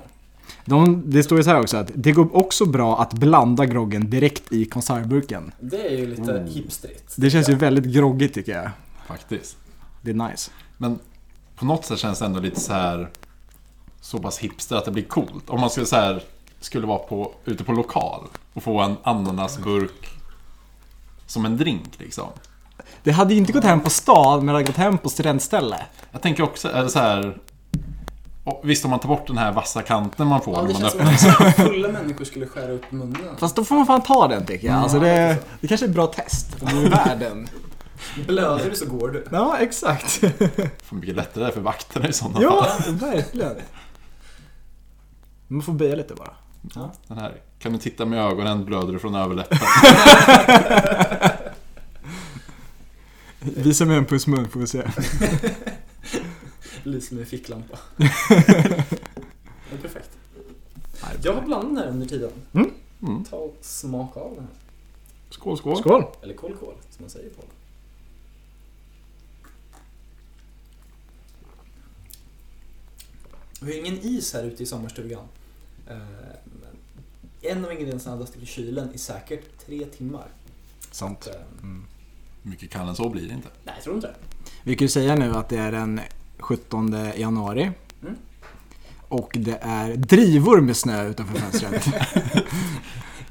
De, 0.64 1.10
det 1.10 1.22
står 1.22 1.38
ju 1.38 1.44
så 1.44 1.50
här 1.50 1.60
också 1.60 1.76
att 1.76 1.90
det 1.94 2.12
går 2.12 2.36
också 2.36 2.66
bra 2.66 3.00
att 3.02 3.12
blanda 3.12 3.66
groggen 3.66 4.10
direkt 4.10 4.52
i 4.52 4.64
konservburken. 4.64 5.52
Det 5.60 5.86
är 5.86 5.98
ju 5.98 6.06
lite 6.06 6.22
Oh. 6.32 6.44
hipstrigt. 6.46 7.14
Det 7.16 7.30
känns 7.30 7.48
ju 7.48 7.54
väldigt 7.54 7.84
groggigt 7.84 8.34
tycker 8.34 8.52
jag. 8.52 8.70
Faktiskt. 9.06 9.56
Det 10.02 10.10
är 10.10 10.14
nice. 10.14 10.50
Men 10.78 10.98
på 11.56 11.64
något 11.64 11.84
sätt 11.84 11.98
känns 11.98 12.18
det 12.18 12.24
ändå 12.24 12.40
lite 12.40 12.60
så 12.60 12.72
här 12.72 13.10
så 14.00 14.18
pass 14.18 14.38
hipster 14.38 14.76
att 14.76 14.84
det 14.84 14.90
blir 14.90 15.04
coolt. 15.04 15.50
Om 15.50 15.60
man 15.60 15.70
skulle 15.70 15.86
så 15.86 15.96
här, 15.96 16.22
skulle 16.60 16.86
vara 16.86 16.98
på, 16.98 17.34
ute 17.44 17.64
på 17.64 17.72
lokal 17.72 18.22
och 18.52 18.62
få 18.62 18.80
en 18.80 18.96
ananasburk 19.02 20.08
som 21.26 21.44
en 21.44 21.56
drink 21.56 21.98
liksom. 21.98 22.28
Det 23.06 23.12
hade 23.12 23.34
ju 23.34 23.40
inte 23.40 23.52
gått 23.52 23.64
hem 23.64 23.80
på 23.80 23.90
stan 23.90 24.38
men 24.38 24.46
det 24.46 24.52
hade 24.52 24.64
gått 24.64 24.76
hem 24.76 24.98
på 24.98 25.08
studentställe. 25.08 25.76
Jag 26.12 26.22
tänker 26.22 26.42
också 26.42 26.72
eh, 26.72 26.86
så 26.86 26.98
här. 26.98 27.38
och 28.44 28.60
Visst 28.64 28.84
om 28.84 28.90
man 28.90 29.00
tar 29.00 29.08
bort 29.08 29.26
den 29.26 29.38
här 29.38 29.52
vassa 29.52 29.82
kanten 29.82 30.26
man 30.26 30.40
får 30.40 30.54
Ja, 30.54 30.62
det 30.62 30.72
när 30.72 30.80
man 30.80 30.90
känns 30.90 31.20
som 31.22 31.30
öppnar. 31.30 31.46
att 31.48 31.54
fulla 31.54 31.88
människor 31.88 32.24
skulle 32.24 32.46
skära 32.46 32.72
upp 32.72 32.92
munnen. 32.92 33.36
Fast 33.38 33.56
då 33.56 33.64
får 33.64 33.74
man 33.74 33.86
fan 33.86 34.02
ta 34.02 34.28
den 34.28 34.46
tycker 34.46 34.66
jag. 34.66 34.76
Alltså 34.76 34.98
det, 34.98 35.06
det 35.06 35.12
är 35.16 35.34
så. 35.34 35.40
det 35.60 35.68
kanske 35.68 35.86
är 35.86 35.88
ett 35.88 35.94
bra 35.94 36.06
test. 36.06 36.56
Om 36.62 36.68
du 36.68 36.86
är 36.86 36.90
värd 36.90 37.18
den. 37.18 37.48
Blöder 38.26 38.70
du 38.70 38.76
så 38.76 38.86
går 38.86 39.08
du. 39.08 39.24
Ja, 39.32 39.56
exakt. 39.60 40.10
För 40.84 40.94
mycket 40.94 41.16
lättare 41.16 41.44
det 41.44 41.50
är 41.50 41.52
för 41.54 41.60
vakterna 41.60 42.08
i 42.08 42.12
sådana 42.12 42.34
fall. 42.34 42.44
ja, 42.44 42.92
verkligen. 43.06 43.56
Man 45.48 45.62
får 45.62 45.72
böja 45.72 45.94
lite 45.96 46.14
bara. 46.14 46.30
Den 47.08 47.18
här. 47.18 47.32
Kan 47.58 47.72
du 47.72 47.78
titta 47.78 48.04
med 48.04 48.24
ögonen 48.24 48.64
blöder 48.64 48.92
du 48.92 48.98
från 48.98 49.14
överläppen. 49.14 49.58
Visa 53.54 53.84
mig 53.84 53.96
en 53.96 54.06
pussmun 54.06 54.48
får 54.48 54.60
vi 54.60 54.66
se. 54.66 54.90
Lyser 56.82 57.16
med 57.16 57.28
ficklampa. 57.28 57.78
det 57.96 58.04
är 59.72 59.78
perfekt. 59.82 60.10
Jag 61.22 61.32
har 61.34 61.42
blandat 61.42 61.68
den 61.68 61.76
här 61.76 61.88
under 61.88 62.06
tiden. 62.06 62.30
Mm. 62.52 63.24
Ta 63.24 63.36
och 63.36 63.56
smaka 63.60 64.20
av 64.20 64.34
den 64.34 64.44
här. 64.44 64.54
Skål, 65.30 65.58
skål. 65.58 65.76
Skål! 65.76 66.04
Eller 66.22 66.34
kol 66.34 66.56
kol, 66.56 66.74
som 66.90 67.02
man 67.02 67.10
säger 67.10 67.30
på 67.30 67.42
det. 67.42 67.48
Vi 73.60 73.72
har 73.72 73.78
ingen 73.86 73.98
is 74.02 74.32
här 74.34 74.44
ute 74.44 74.62
i 74.62 74.66
sommarstugan. 74.66 75.24
Eh, 75.88 75.96
En 77.42 77.64
av 77.64 77.72
ingredienserna 77.72 78.16
hade 78.16 78.38
i 78.42 78.46
kylen 78.46 78.94
i 78.94 78.98
säkert 78.98 79.58
tre 79.66 79.84
timmar. 79.86 80.28
Sant. 80.90 81.26
Eh, 81.26 81.66
Mycket 82.46 82.70
kallare 82.70 82.90
än 82.90 82.96
så 82.96 83.08
blir 83.08 83.28
det 83.28 83.34
inte. 83.34 83.48
Nej, 83.64 83.74
jag 83.76 83.84
tror 83.84 83.96
inte. 83.96 84.14
Vi 84.62 84.76
kan 84.76 84.84
ju 84.84 84.88
säga 84.88 85.14
nu 85.14 85.34
att 85.34 85.48
det 85.48 85.58
är 85.58 85.72
den 85.72 86.00
17 86.38 86.96
januari. 87.16 87.70
Mm. 88.02 88.14
Och 89.08 89.36
det 89.40 89.58
är 89.62 89.96
drivor 89.96 90.60
med 90.60 90.76
snö 90.76 91.08
utanför 91.08 91.40
fönstret. 91.40 91.86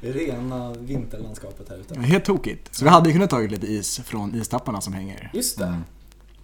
Rena 0.00 0.72
vinterlandskapet 0.72 1.68
här 1.68 1.76
ute. 1.76 2.00
Helt 2.00 2.24
tokigt. 2.24 2.74
Så 2.74 2.84
vi 2.84 2.90
hade 2.90 3.08
ju 3.08 3.12
kunnat 3.12 3.30
tagit 3.30 3.50
lite 3.50 3.66
is 3.66 3.98
från 3.98 4.34
istapparna 4.34 4.80
som 4.80 4.92
hänger. 4.92 5.30
Just 5.34 5.58
det. 5.58 5.64
Mm. 5.64 5.84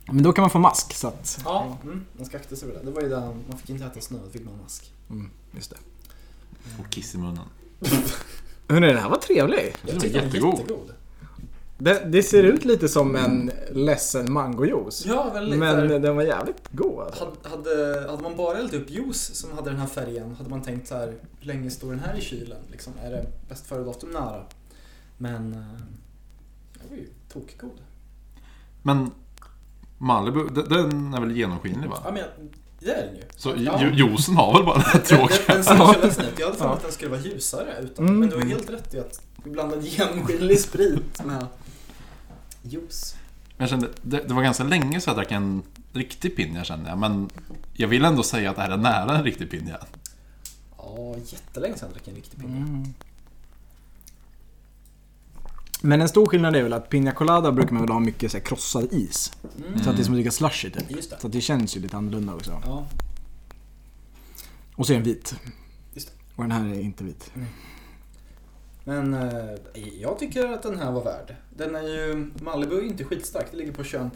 Men 0.06 0.22
då 0.22 0.32
kan 0.32 0.42
man 0.42 0.50
få 0.50 0.58
mask 0.58 0.94
så 0.94 1.08
att... 1.08 1.40
Ja, 1.44 1.78
mm, 1.82 2.04
man 2.16 2.26
ska 2.26 2.36
akta 2.36 2.56
sig 2.56 2.68
för 2.68 2.78
det. 2.78 2.84
Det 2.84 2.90
var 2.90 3.02
ju 3.02 3.08
där 3.08 3.34
man 3.48 3.58
fick 3.58 3.70
inte 3.70 3.84
äta 3.84 4.00
snö, 4.00 4.18
då 4.24 4.30
fick 4.30 4.44
man 4.44 4.58
mask. 4.62 4.92
Mm, 5.10 5.30
just 5.54 5.70
det. 5.70 5.76
Och 6.78 6.90
kiss 6.90 7.14
i 7.14 7.18
munnen. 7.18 7.44
Hörrni, 8.68 8.86
den 8.86 8.98
här 8.98 9.08
var 9.08 9.16
trevlig. 9.16 9.74
Den 9.82 9.94
var 9.94 10.00
tyckte 10.00 10.18
den 10.18 10.28
var 10.28 10.34
jättegod. 10.34 10.58
jättegod. 10.58 10.92
Det, 11.84 12.04
det 12.06 12.22
ser 12.22 12.42
ut 12.42 12.64
lite 12.64 12.88
som 12.88 13.16
en 13.16 13.50
ledsen 13.72 14.32
mangojuice. 14.32 15.06
Ja, 15.06 15.30
väldigt. 15.34 15.58
Men 15.58 15.88
där- 15.88 15.98
den 15.98 16.16
var 16.16 16.22
jävligt 16.22 16.68
god 16.72 17.00
alltså. 17.02 17.24
Hade, 17.42 17.48
hade, 17.70 18.10
hade 18.10 18.22
man 18.22 18.36
bara 18.36 18.58
eldat 18.58 18.74
upp 18.74 18.90
juice 18.90 19.30
som 19.34 19.52
hade 19.52 19.70
den 19.70 19.78
här 19.78 19.86
färgen 19.86 20.34
hade 20.38 20.50
man 20.50 20.62
tänkt 20.62 20.88
så 20.88 20.94
här, 20.94 21.06
hur 21.40 21.46
länge 21.46 21.70
står 21.70 21.90
den 21.90 21.98
här 22.00 22.18
i 22.18 22.20
kylen? 22.20 22.58
Liksom, 22.70 22.92
är 23.04 23.10
det 23.10 23.26
bäst 23.48 23.66
före 23.66 23.84
datum 23.84 24.10
nära? 24.10 24.42
Men 25.18 25.52
eh, 25.52 25.58
den 26.74 26.90
var 26.90 26.96
ju 26.96 27.06
tokgod. 27.32 27.80
Men 28.82 29.10
Malibu, 29.98 30.48
de- 30.54 30.68
den 30.74 31.14
är 31.14 31.20
väl 31.20 31.36
genomskinlig 31.36 31.90
va? 31.90 31.98
Ja, 32.04 32.12
men 32.12 32.22
det 32.78 32.90
är 32.92 33.06
den 33.06 33.16
ju. 33.16 33.22
Så 33.36 33.52
Ja. 33.56 33.82
ju- 33.82 33.94
juicen 33.94 34.36
har 34.36 34.52
väl 34.54 34.64
bara 34.64 34.74
den 34.74 34.84
här 34.84 35.02
Den, 35.08 35.18
den, 35.18 35.28
tråkiga... 35.28 35.94
den 35.94 36.00
ledsen 36.02 36.24
ut. 36.26 36.38
Jag 36.38 36.46
hade 36.46 36.58
för 36.58 36.64
mig 36.64 36.70
Ja. 36.72 36.76
att 36.76 36.82
den 36.82 36.92
skulle 36.92 37.10
vara 37.10 37.20
ljusare 37.20 37.74
utan. 37.82 38.04
Mm. 38.06 38.20
Men 38.20 38.28
du 38.28 38.36
har 38.36 38.42
helt 38.42 38.70
rätt 38.70 38.94
i 38.94 38.98
att 39.00 39.20
vi 39.44 39.50
blandade 39.50 39.86
genomskinlig 39.86 40.60
sprit 40.60 41.24
med 41.24 41.46
juice. 42.62 43.16
Jag 43.56 43.68
kände, 43.68 43.88
det, 44.02 44.28
det 44.28 44.34
var 44.34 44.42
ganska 44.42 44.64
länge 44.64 45.00
så 45.00 45.10
jag 45.10 45.16
drack 45.16 45.32
en 45.32 45.62
riktig 45.92 46.36
pinja 46.36 46.64
kände 46.64 46.90
jag. 46.90 46.98
Men 46.98 47.30
jag 47.72 47.88
vill 47.88 48.04
ändå 48.04 48.22
säga 48.22 48.50
att 48.50 48.56
det 48.56 48.62
här 48.62 48.70
är 48.70 48.76
nära 48.76 49.16
en 49.18 49.24
riktig 49.24 49.50
pinja. 49.50 49.78
Ja, 50.78 51.14
jättelänge 51.26 51.76
sedan 51.76 51.88
jag 51.88 51.94
drack 51.94 52.08
en 52.08 52.14
riktig 52.14 52.40
pinja. 52.40 52.56
Mm. 52.56 52.94
Men 55.84 56.00
en 56.00 56.08
stor 56.08 56.26
skillnad 56.26 56.56
är 56.56 56.62
väl 56.62 56.72
att 56.72 56.88
Pina 56.88 57.12
Colada 57.12 57.52
brukar 57.52 57.72
man 57.72 57.82
väl 57.82 57.90
ha 57.90 58.00
mycket 58.00 58.30
så 58.30 58.38
här, 58.38 58.44
krossad 58.44 58.92
is. 58.92 59.32
Mm. 59.66 59.82
Så 59.82 59.90
att 59.90 59.96
det 59.96 60.02
är 60.02 60.04
som 60.04 60.14
att 60.14 60.16
dricka 60.16 60.30
slushy 60.30 60.70
typ. 60.70 60.90
Just 60.90 61.10
det. 61.10 61.20
Så 61.20 61.26
att 61.26 61.32
det 61.32 61.40
känns 61.40 61.76
ju 61.76 61.80
lite 61.80 61.96
annorlunda 61.96 62.34
också. 62.34 62.62
Ja, 62.64 62.86
Och 64.74 64.86
så 64.86 64.92
är 64.92 64.94
den 64.94 65.04
vit. 65.04 65.34
Just 65.94 66.08
det. 66.08 66.14
Och 66.36 66.42
den 66.42 66.52
här 66.52 66.64
är 66.64 66.80
inte 66.80 67.04
vit. 67.04 67.32
Men 68.84 69.14
eh, 69.14 69.54
jag 70.00 70.18
tycker 70.18 70.48
att 70.52 70.62
den 70.62 70.78
här 70.78 70.92
var 70.92 71.04
värd. 71.04 71.36
Den 71.56 71.74
är 71.76 71.82
ju, 71.82 72.30
Malibu 72.42 72.76
är 72.78 72.82
ju 72.82 72.88
inte 72.88 73.04
skitstark, 73.04 73.46
det 73.50 73.56
ligger 73.56 73.72
på 73.72 73.82
21%. 73.82 74.10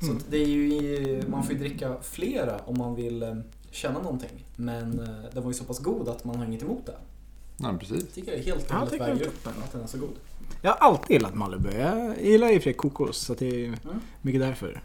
Så 0.00 0.06
Mm. 0.06 0.22
det 0.30 0.36
är 0.36 0.46
ju, 0.46 1.22
man 1.28 1.42
får 1.44 1.52
ju 1.52 1.58
dricka 1.58 1.96
flera 2.02 2.58
om 2.58 2.78
man 2.78 2.94
vill 2.94 3.22
eh, 3.22 3.34
känna 3.70 3.98
någonting. 4.02 4.44
Men 4.56 5.00
eh, 5.00 5.30
den 5.32 5.42
var 5.42 5.50
ju 5.50 5.54
så 5.54 5.64
pass 5.64 5.78
god 5.78 6.08
att 6.08 6.24
man 6.24 6.36
har 6.36 6.44
inget 6.44 6.62
emot 6.62 6.86
det. 6.86 6.94
Nej, 7.56 7.78
precis. 7.78 8.02
Jag 8.02 8.12
tycker 8.14 8.32
det 8.32 8.38
är 8.38 8.42
helt 8.42 8.70
och 8.70 8.74
hållet 8.76 8.92
tycker 8.92 9.04
väger 9.04 9.18
det 9.20 9.26
upp 9.26 9.46
att 9.46 9.72
den 9.72 9.82
är 9.82 9.86
så 9.86 9.98
god. 9.98 10.14
Jag 10.62 10.70
har 10.70 10.76
alltid 10.90 11.10
gillat 11.10 11.34
Malibu. 11.34 11.70
Jag 11.78 12.22
gillar 12.22 12.50
i 12.52 12.58
och 12.58 12.62
för 12.62 12.72
kokos, 12.72 13.18
så 13.18 13.34
det 13.34 13.46
är 13.46 13.64
Mm. 13.66 13.78
mycket 14.22 14.40
därför. 14.40 14.82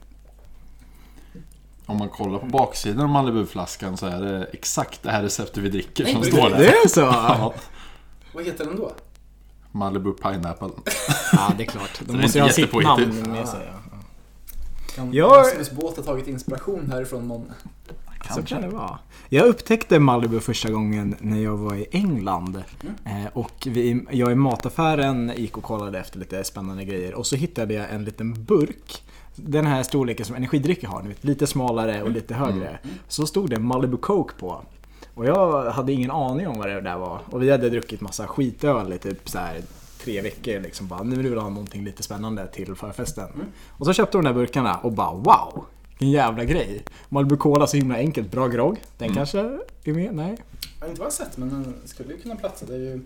Om 1.85 1.97
man 1.97 2.09
kollar 2.09 2.39
på 2.39 2.45
baksidan 2.45 2.99
av 3.03 3.09
Malibu-flaskan 3.09 3.97
så 3.97 4.05
är 4.05 4.21
det 4.21 4.43
exakt 4.53 5.03
det 5.03 5.09
här 5.11 5.23
receptet 5.23 5.57
vi 5.63 5.69
dricker 5.69 6.05
som 6.05 6.21
Nej, 6.21 6.31
står 6.31 6.49
Det 6.49 6.57
där. 6.57 6.63
är 6.85 6.87
så? 6.87 7.01
Ja, 7.01 7.53
Vad 8.33 8.45
heter 8.45 8.65
den 8.65 8.75
då? 8.75 8.91
Malibu 9.71 10.13
Pineapple. 10.13 10.69
Ja, 11.33 11.53
det 11.57 11.63
är 11.63 11.67
klart. 11.67 11.99
De 12.05 12.21
måste 12.21 12.37
ju 12.37 12.43
ha 12.43 12.49
sitt 12.51 12.73
namn 12.73 13.23
med 13.31 13.47
sig. 13.47 13.59
Ja. 13.71 13.97
Kan 14.95 15.13
Jag- 15.13 15.37
Rasmus 15.37 15.71
Båt 15.71 15.95
ha 15.97 16.03
tagit 16.03 16.27
inspiration 16.27 16.91
härifrån 16.91 17.27
månne? 17.27 17.53
Så 18.35 18.43
kan 18.43 18.61
det 18.61 18.67
vara. 18.69 18.99
Jag 19.29 19.45
upptäckte 19.47 19.99
Malibu 19.99 20.39
första 20.39 20.71
gången 20.71 21.15
när 21.19 21.39
jag 21.39 21.57
var 21.57 21.75
i 21.75 21.85
England. 21.91 22.63
Mm. 23.05 23.25
Eh, 23.25 23.29
och 23.33 23.51
vi, 23.65 24.05
jag 24.11 24.31
i 24.31 24.35
mataffären 24.35 25.31
gick 25.35 25.57
och 25.57 25.63
kollade 25.63 25.99
efter 25.99 26.19
lite 26.19 26.43
spännande 26.43 26.85
grejer. 26.85 27.13
Och 27.15 27.25
så 27.27 27.35
hittade 27.35 27.73
jag 27.73 27.89
en 27.91 28.03
liten 28.05 28.43
burk. 28.43 29.03
Den 29.35 29.65
här 29.65 29.83
storleken 29.83 30.25
som 30.25 30.35
energidrycker 30.35 30.87
har, 30.87 31.01
vet, 31.03 31.23
lite 31.23 31.47
smalare 31.47 32.03
och 32.03 32.09
lite 32.11 32.33
högre. 32.33 32.79
Så 33.07 33.27
stod 33.27 33.49
det 33.49 33.59
Malibu 33.59 33.97
Coke 33.97 34.33
på. 34.39 34.61
Och 35.13 35.25
jag 35.25 35.71
hade 35.71 35.91
ingen 35.91 36.11
aning 36.11 36.47
om 36.47 36.57
vad 36.57 36.67
det 36.67 36.81
där 36.81 36.97
var. 36.97 37.19
Och 37.25 37.43
vi 37.43 37.51
hade 37.51 37.69
druckit 37.69 38.01
massa 38.01 38.27
skitöl 38.27 38.93
i 38.93 38.97
typ 38.97 39.29
så 39.29 39.37
här 39.37 39.61
tre 40.03 40.21
veckor 40.21 40.59
liksom. 40.59 40.87
Bara, 40.87 41.03
nu 41.03 41.15
vill 41.15 41.29
vi 41.29 41.39
ha 41.39 41.49
någonting 41.49 41.83
lite 41.83 42.03
spännande 42.03 42.47
till 42.47 42.75
förfesten. 42.75 43.29
Och 43.69 43.85
så 43.85 43.93
köpte 43.93 44.17
de 44.17 44.23
de 44.23 44.29
där 44.29 44.33
burkarna 44.33 44.77
och 44.77 44.91
bara 44.91 45.11
wow! 45.11 45.65
Vilken 45.89 46.11
jävla 46.11 46.43
grej. 46.43 46.83
Malibu 47.09 47.37
Cola 47.37 47.67
så 47.67 47.77
himla 47.77 47.95
enkelt, 47.95 48.31
bra 48.31 48.47
grogg. 48.47 48.77
Den 48.97 49.13
kanske 49.13 49.39
är 49.83 49.93
med? 49.93 50.15
Nej? 50.15 50.37
Jag 50.79 50.85
har 50.85 50.89
inte 50.89 50.99
vad 50.99 51.05
jag 51.05 51.13
sett 51.13 51.37
men 51.37 51.49
den 51.49 51.75
skulle 51.85 52.13
ju 52.13 52.19
kunna 52.19 52.35
platsa. 52.35 52.65
Det 52.65 52.73
är 52.73 52.79
ju 52.79 53.01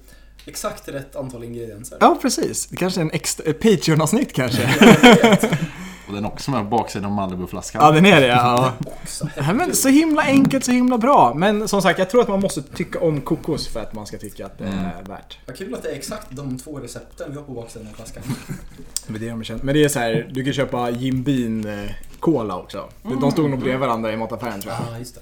exakt 0.46 0.88
rätt 0.88 1.16
antal 1.16 1.44
ingredienser. 1.44 1.98
Ja 2.02 2.18
precis. 2.22 2.68
Det 2.68 2.76
kanske 2.76 3.00
är 3.00 3.02
en 3.02 3.12
extra, 3.12 3.46
ett 3.46 3.60
Patreon-avsnitt 3.60 4.34
kanske. 4.34 4.70
Och 6.08 6.14
den 6.14 6.26
är 6.26 6.28
också 6.28 6.52
med 6.52 6.60
på 6.60 6.78
baksidan 6.78 7.06
av 7.06 7.12
Malibu-flaskan. 7.12 7.82
ja 7.82 7.92
den 7.92 8.06
är 8.06 8.22
det 8.22 8.28
ja. 9.36 9.54
Men 9.54 9.76
så 9.76 9.90
himla 9.90 10.22
enkelt, 10.22 10.66
så 10.66 10.72
himla 10.72 10.98
bra. 10.98 11.34
Men 11.34 11.68
som 11.68 11.82
sagt, 11.82 12.00
jag 12.00 12.10
tror 12.10 12.22
att 12.22 12.28
man 12.28 12.40
måste 12.40 12.62
tycka 12.62 13.00
om 13.00 13.22
kokos 13.22 13.68
för 13.68 13.80
att 13.80 13.94
man 13.94 14.06
ska 14.06 14.18
tycka 14.18 14.46
att 14.46 14.58
det 14.58 14.66
är 14.66 15.04
värt. 15.08 15.38
Vad 15.46 15.56
kul 15.58 15.74
att 15.76 15.84
det 15.84 15.90
är 15.90 15.96
exakt 15.96 16.28
de 16.30 16.58
två 16.58 16.80
recepten 16.80 17.32
vi 17.32 17.38
har 17.38 17.44
på 17.44 17.52
baksidan 17.52 17.88
av 17.88 17.96
flaskan. 17.96 18.24
Men 19.08 19.22
det, 19.22 19.30
är 19.30 19.54
de. 19.54 19.60
Men 19.64 19.76
det 19.76 19.84
är 19.84 19.90
så 19.90 20.00
här, 20.00 20.30
du 20.32 20.44
kan 20.44 20.54
köpa 20.54 20.90
Jim 20.90 21.24
Beam 21.24 21.66
eh, 21.66 21.92
Cola 22.20 22.58
också. 22.58 22.90
De 23.22 23.32
stod 23.32 23.50
nog 23.50 23.60
bredvid 23.60 23.80
varandra 23.80 24.14
i 24.14 24.18
mataffären 24.18 24.62
tror 24.62 24.74
jag. 24.74 24.94
Ja, 24.94 25.00
just 25.00 25.16
det. 25.16 25.22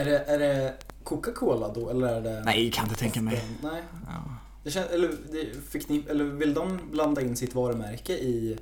Är 0.00 0.04
det, 0.04 0.18
är 0.18 0.38
det 0.38 0.74
Coca-Cola 1.04 1.68
då 1.74 1.90
eller 1.90 2.08
är 2.08 2.20
det... 2.20 2.42
Nej, 2.44 2.70
kan 2.70 2.84
inte 2.84 2.98
tänka 2.98 3.22
mig. 3.22 3.44
Nej. 3.62 3.82
Ja. 4.06 4.40
Det 4.64 4.70
kän, 4.70 4.84
eller, 4.92 5.10
det, 5.32 5.70
förknipp, 5.70 6.10
eller 6.10 6.24
vill 6.24 6.54
de 6.54 6.78
blanda 6.90 7.20
in 7.20 7.36
sitt 7.36 7.54
varumärke 7.54 8.12
i, 8.12 8.58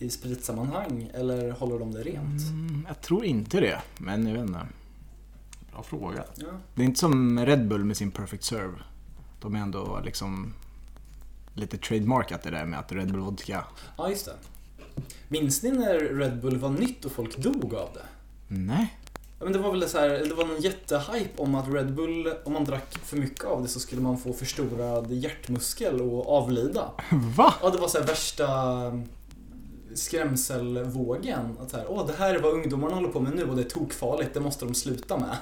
i 0.00 0.10
spritsammanhang 0.10 1.10
eller 1.14 1.50
håller 1.50 1.78
de 1.78 1.92
det 1.92 2.02
rent? 2.02 2.42
Mm, 2.42 2.86
jag 2.88 3.00
tror 3.00 3.24
inte 3.24 3.60
det, 3.60 3.80
men 3.98 4.26
jag 4.26 4.32
vet 4.34 4.48
inte. 4.48 4.66
Bra 5.72 5.82
fråga. 5.82 6.24
Ja. 6.36 6.46
Det 6.74 6.82
är 6.82 6.86
inte 6.86 7.00
som 7.00 7.46
Red 7.46 7.68
Bull 7.68 7.84
med 7.84 7.96
sin 7.96 8.10
Perfect 8.10 8.44
Serve. 8.44 8.78
De 9.40 9.54
är 9.54 9.58
ändå 9.60 10.00
liksom 10.04 10.54
lite 11.54 11.76
trademarkat 11.76 12.42
det 12.42 12.50
där 12.50 12.64
med 12.64 12.78
att 12.78 12.92
Red 12.92 13.12
Bull 13.12 13.20
Vodka. 13.20 13.64
ja, 13.96 14.10
just 14.10 14.26
det. 14.26 14.34
Minns 15.28 15.62
ni 15.62 15.70
när 15.70 15.98
Red 15.98 16.40
Bull 16.40 16.56
var 16.58 16.70
nytt 16.70 17.04
och 17.04 17.12
folk 17.12 17.36
dog 17.36 17.74
av 17.74 17.88
det? 17.94 18.04
Nej. 18.48 18.96
Ja, 19.38 19.44
men 19.44 19.52
det 19.52 19.58
var 19.58 19.70
väl 19.70 19.88
så 19.88 19.98
här, 19.98 20.08
det 20.08 20.34
var 20.34 20.44
någon 20.46 20.60
jättehype 20.60 21.42
om 21.42 21.54
att 21.54 21.68
Red 21.68 21.94
Bull, 21.94 22.32
om 22.44 22.52
man 22.52 22.64
drack 22.64 22.98
för 22.98 23.16
mycket 23.16 23.44
av 23.44 23.62
det 23.62 23.68
så 23.68 23.80
skulle 23.80 24.02
man 24.02 24.18
få 24.18 24.32
förstorad 24.32 25.12
hjärtmuskel 25.12 26.00
och 26.00 26.36
avlida. 26.36 26.90
Va? 27.36 27.54
Ja, 27.62 27.70
det 27.70 27.78
var 27.78 27.88
så 27.88 27.98
här 27.98 28.06
värsta 28.06 28.46
skrämselvågen. 29.94 31.56
Att 31.60 31.70
så 31.70 31.76
här, 31.76 31.86
åh, 31.88 32.06
det 32.06 32.12
här 32.18 32.34
är 32.34 32.38
vad 32.40 32.52
ungdomarna 32.52 32.94
håller 32.94 33.08
på 33.08 33.20
med 33.20 33.34
nu 33.36 33.44
och 33.44 33.56
det 33.56 33.62
är 33.62 33.68
tokfarligt, 33.68 34.34
det 34.34 34.40
måste 34.40 34.64
de 34.64 34.74
sluta 34.74 35.18
med. 35.18 35.36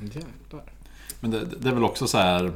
Jävlar. 0.00 0.72
Men 1.20 1.30
det, 1.30 1.44
det 1.44 1.68
är 1.68 1.72
väl 1.72 1.84
också 1.84 2.06
så 2.06 2.18
här. 2.18 2.52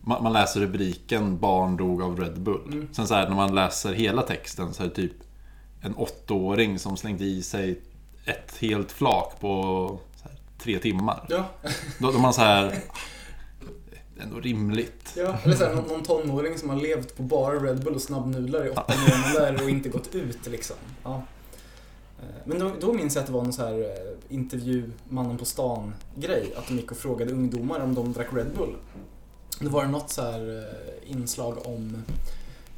Man, 0.00 0.22
man 0.22 0.32
läser 0.32 0.60
rubriken 0.60 1.38
Barn 1.38 1.76
dog 1.76 2.02
av 2.02 2.20
Red 2.20 2.40
Bull. 2.40 2.72
Mm. 2.72 2.88
Sen 2.92 3.06
så 3.06 3.14
här 3.14 3.28
när 3.28 3.36
man 3.36 3.54
läser 3.54 3.92
hela 3.92 4.22
texten 4.22 4.74
så 4.74 4.82
är 4.82 4.88
det 4.88 4.94
typ 4.94 5.12
en 5.80 5.94
åttaåring 5.94 6.78
som 6.78 6.96
slängde 6.96 7.24
i 7.24 7.42
sig 7.42 7.80
ett 8.24 8.56
helt 8.60 8.92
flak 8.92 9.40
på 9.40 10.00
här, 10.22 10.32
tre 10.58 10.78
timmar. 10.78 11.26
Ja, 11.28 11.44
Då, 11.98 12.12
då 12.12 12.18
man 12.18 12.34
så 12.34 12.40
här. 12.40 12.82
Det 14.16 14.22
är 14.22 14.24
ändå 14.24 14.40
rimligt. 14.40 15.12
ja. 15.16 15.38
eller 15.44 15.54
såhär, 15.54 15.74
någon, 15.74 15.88
någon 15.88 16.02
tonåring 16.02 16.58
som 16.58 16.68
har 16.68 16.76
levt 16.76 17.16
på 17.16 17.22
bara 17.22 17.58
Red 17.58 17.84
Bull 17.84 17.94
och 17.94 18.02
snabbnudlar 18.02 18.66
i 18.66 18.70
åtta 18.70 18.94
månader 19.08 19.62
och 19.62 19.70
inte 19.70 19.88
gått 19.88 20.14
ut 20.14 20.46
liksom. 20.46 20.76
Ja. 21.02 21.22
Eh, 22.18 22.24
men 22.44 22.58
då, 22.58 22.72
då 22.80 22.92
minns 22.92 23.14
jag 23.14 23.22
att 23.22 23.26
det 23.26 23.32
var 23.32 23.42
någon 23.42 23.52
så 23.52 23.64
här 23.64 23.80
eh, 23.80 24.34
intervju, 24.34 24.90
mannen 25.08 25.38
på 25.38 25.44
stan 25.44 25.94
grej. 26.14 26.52
Att 26.56 26.68
de 26.68 26.74
gick 26.74 26.90
och 26.90 26.96
frågade 26.96 27.32
ungdomar 27.32 27.80
om 27.80 27.94
de 27.94 28.12
drack 28.12 28.28
Red 28.32 28.50
Bull. 28.56 28.76
Då 29.60 29.68
var 29.68 29.84
det 29.84 29.90
något 29.90 30.10
så 30.10 30.22
här 30.22 30.58
eh, 30.58 31.10
inslag 31.12 31.66
om 31.66 32.02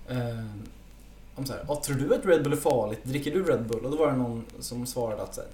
eh, 0.09 0.45
om 1.35 1.47
så 1.47 1.53
här, 1.53 1.75
tror 1.75 1.97
du 1.97 2.15
att 2.15 2.27
Red 2.27 2.43
Bull 2.43 2.53
är 2.53 2.57
farligt? 2.57 3.01
Dricker 3.03 3.31
du 3.31 3.45
Red 3.45 3.67
Bull? 3.67 3.85
Och 3.85 3.91
då 3.91 3.97
var 3.97 4.11
det 4.11 4.17
någon 4.17 4.45
som 4.61 4.87
svarade 4.87 5.23
att 5.23 5.35
så 5.35 5.41
här, 5.41 5.51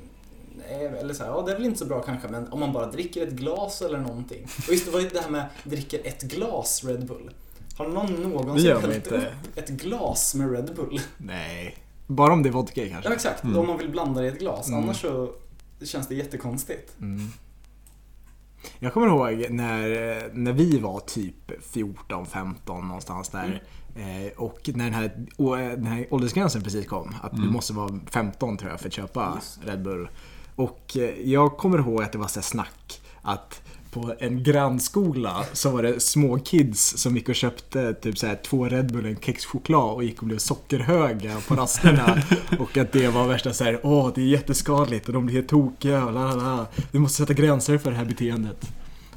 eller 1.00 1.14
så 1.14 1.24
här, 1.24 1.30
ja 1.30 1.42
det 1.42 1.52
är 1.52 1.56
väl 1.56 1.64
inte 1.64 1.78
så 1.78 1.84
bra 1.84 2.02
kanske 2.02 2.28
men 2.28 2.48
om 2.52 2.60
man 2.60 2.72
bara 2.72 2.86
dricker 2.86 3.26
ett 3.26 3.32
glas 3.32 3.82
eller 3.82 3.98
någonting. 3.98 4.46
Och 4.66 4.72
just 4.72 4.84
det 4.86 4.90
var 4.90 5.00
ju 5.00 5.08
det 5.08 5.20
här 5.20 5.30
med 5.30 5.46
dricker 5.64 6.00
ett 6.04 6.22
glas 6.22 6.84
Red 6.84 7.06
Bull. 7.06 7.30
Har 7.78 7.88
någon 7.88 8.12
någonsin 8.12 8.76
hällt 8.76 9.06
upp 9.06 9.24
ett 9.56 9.68
glas 9.68 10.34
med 10.34 10.52
Red 10.52 10.74
Bull? 10.76 11.00
Nej. 11.16 11.76
Bara 12.06 12.32
om 12.32 12.42
det 12.42 12.48
är 12.48 12.52
vodka 12.52 12.88
kanske. 12.88 13.08
Ja 13.10 13.14
exakt, 13.14 13.44
Mm. 13.44 13.58
om 13.58 13.66
man 13.66 13.78
vill 13.78 13.90
blanda 13.90 14.20
det 14.20 14.26
i 14.26 14.30
ett 14.30 14.38
glas. 14.38 14.68
Mm. 14.68 14.82
Annars 14.84 15.00
så 15.00 15.30
känns 15.84 16.08
det 16.08 16.14
jättekonstigt. 16.14 17.00
Mm. 17.00 17.20
Jag 18.78 18.92
kommer 18.92 19.06
ihåg 19.06 19.50
när, 19.50 19.88
när 20.32 20.52
vi 20.52 20.78
var 20.78 21.00
typ 21.00 21.50
14-15 21.72 22.82
någonstans 22.86 23.28
där. 23.28 23.62
Eh, 23.96 24.32
och 24.36 24.60
när 24.74 24.84
den 24.84 24.94
här, 24.94 25.26
den 25.76 25.86
här 25.86 26.06
åldersgränsen 26.10 26.62
precis 26.62 26.86
kom. 26.88 27.14
Att 27.22 27.32
du 27.36 27.42
Mm. 27.42 27.52
måste 27.52 27.72
vara 27.72 27.98
15 28.10 28.56
tror 28.56 28.70
jag 28.70 28.80
för 28.80 28.86
att 28.88 28.92
köpa 28.92 29.40
Red 29.64 29.82
Bull. 29.82 30.08
Och 30.56 30.96
eh, 30.96 31.30
jag 31.30 31.56
kommer 31.56 31.78
ihåg 31.78 32.02
att 32.02 32.12
det 32.12 32.18
var 32.18 32.28
så 32.28 32.42
snack 32.42 33.00
att 33.22 33.60
på 33.90 34.14
en 34.18 34.42
grannskola 34.42 35.44
så 35.52 35.70
var 35.70 35.82
det 35.82 36.00
små 36.00 36.38
kids 36.38 36.96
som 36.98 37.16
gick 37.16 37.28
och 37.28 37.34
köpte 37.34 37.94
typ 37.94 38.18
så 38.18 38.26
här 38.26 38.38
två 38.44 38.64
Red 38.68 38.92
Bull, 38.92 39.06
en 39.06 39.16
kexchoklad 39.16 39.94
och 39.94 40.04
gick 40.04 40.20
och 40.20 40.26
blev 40.26 40.38
sockerhöga 40.38 41.36
på 41.48 41.54
rasterna. 41.54 42.22
och 42.58 42.76
att 42.78 42.92
det 42.92 43.08
var 43.08 43.26
värsta 43.28 43.52
så 43.52 43.64
här, 43.64 43.80
åh 43.82 44.10
det 44.14 44.20
är 44.20 44.26
jätteskadligt 44.26 45.06
och 45.06 45.12
de 45.14 45.26
blir 45.26 45.34
helt 45.36 45.48
tokiga 45.48 46.04
och 46.04 46.12
la 46.12 46.26
la 46.26 46.34
la. 46.56 46.66
Vi 46.90 46.98
måste 46.98 47.16
sätta 47.22 47.32
gränser 47.32 47.78
för 47.78 47.90
det 47.90 47.96
här 47.96 48.04
beteendet. 48.04 48.68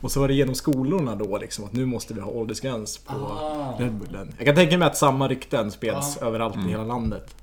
Och 0.01 0.11
så 0.11 0.19
var 0.19 0.27
det 0.27 0.33
genom 0.33 0.55
skolorna 0.55 1.15
då 1.15 1.37
liksom 1.37 1.65
att 1.65 1.73
nu 1.73 1.85
måste 1.85 2.13
vi 2.13 2.21
ha 2.21 2.31
åldersgräns 2.31 2.97
på 2.97 3.13
Ah. 3.13 3.73
Red 3.79 3.93
Bullen. 3.93 4.33
Jag 4.37 4.45
kan 4.45 4.55
tänka 4.55 4.77
mig 4.77 4.87
att 4.87 4.97
samma 4.97 5.27
rykten 5.27 5.71
spreds 5.71 6.17
Ja. 6.21 6.27
överallt 6.27 6.55
Mm. 6.55 6.67
i 6.67 6.71
hela 6.71 6.83
landet. 6.83 7.35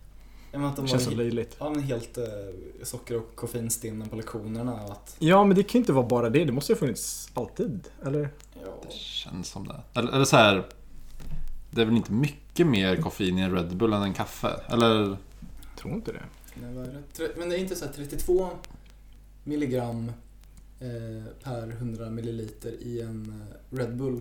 Men 0.57 0.65
att 0.65 0.77
de 0.77 0.85
Det 0.85 0.93
var 0.93 0.99
känns 0.99 1.05
så 1.05 1.11
löjligt. 1.11 1.57
ja, 1.59 1.71
men 1.71 1.83
helt 1.83 2.19
eh, 2.19 2.25
socker 2.83 3.17
och 3.17 3.37
koffeinstinna 3.37 4.07
på 4.07 4.17
lektionerna. 4.17 4.85
Och 4.85 4.93
att, 4.93 5.17
Ja 5.19 5.45
men 5.45 5.57
det 5.57 5.63
kan 5.63 5.73
ju 5.73 5.79
inte 5.83 5.93
vara 5.93 6.07
bara 6.07 6.31
det, 6.31 6.45
det 6.45 6.53
måste 6.53 6.73
ju 6.73 6.77
ha 6.77 6.81
funnits 6.81 7.29
alltid, 7.35 7.89
eller? 8.07 8.29
ja, 8.65 8.91
Känns 8.91 9.49
som 9.49 9.69
det. 9.69 9.81
Eller, 9.95 10.13
eller 10.13 10.25
så 10.25 10.37
här. 10.37 10.67
Det 11.71 11.81
är 11.83 11.85
väl 11.87 11.97
inte 11.97 12.13
mycket 12.13 12.67
mer 12.67 12.97
koffein 12.97 13.39
i 13.39 13.43
en 13.43 13.55
Red 13.55 13.77
Bull 13.77 13.93
än 13.93 14.03
en 14.03 14.15
kaffe? 14.15 14.61
Eller? 14.69 15.17
Tror 15.77 15.95
inte 15.95 16.13
det. 16.13 16.23
det? 17.17 17.31
Men 17.39 17.49
det 17.49 17.57
är 17.57 17.61
inte 17.61 17.77
så 17.77 17.85
här 17.85 17.93
32 17.93 18.51
milligram 19.45 20.13
eh, 20.81 21.25
per 21.43 21.69
100 21.71 22.11
milliliter 22.11 22.73
i 22.73 23.01
en 23.01 23.43
eh, 23.73 23.77
Red 23.77 23.97
Bull. 23.97 24.21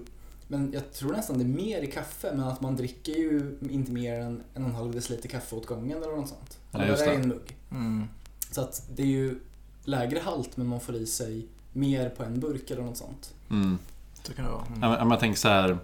Men 0.53 0.71
jag 0.73 0.93
tror 0.93 1.11
nästan 1.11 1.37
det 1.37 1.43
är 1.43 1.47
mer 1.65 1.81
i 1.81 1.87
kaffe, 1.91 2.31
men 2.35 2.47
att 2.47 2.61
man 2.61 2.75
dricker 2.75 3.11
ju 3.13 3.57
inte 3.69 3.91
mer 3.91 4.19
än 4.19 4.43
en 4.53 4.63
och 4.63 4.69
en 4.69 4.75
halv 4.75 4.91
deciliter 4.91 5.29
kaffe 5.29 5.55
åt 5.55 5.65
gången 5.65 6.03
eller 6.03 6.15
något 6.15 6.29
sånt. 6.29 6.57
Ja, 6.71 6.79
Eller 6.79 6.87
just 6.91 7.05
vad 7.05 7.13
är 7.13 7.17
det. 7.17 7.23
en 7.23 7.29
mugg. 7.29 7.55
Mm. 7.71 8.07
Så 8.51 8.61
att 8.61 8.83
det 8.95 9.01
är 9.03 9.07
ju 9.07 9.39
lägre 9.83 10.19
halt, 10.19 10.57
men 10.57 10.67
man 10.67 10.79
får 10.79 10.95
i 10.95 11.05
sig 11.05 11.45
mer 11.73 12.09
på 12.09 12.23
en 12.23 12.39
burk 12.39 12.71
eller 12.71 12.83
något 12.83 12.97
sånt. 12.97 13.33
Mm. 13.49 13.77
Så 14.23 14.33
kan 14.33 14.45
det 14.45 14.51
vara. 14.51 14.63
Ja, 14.69 14.75
men- 14.79 14.91
men 14.99 15.11
jag 15.11 15.19
tänker 15.19 15.39
så 15.39 15.47
här. 15.49 15.77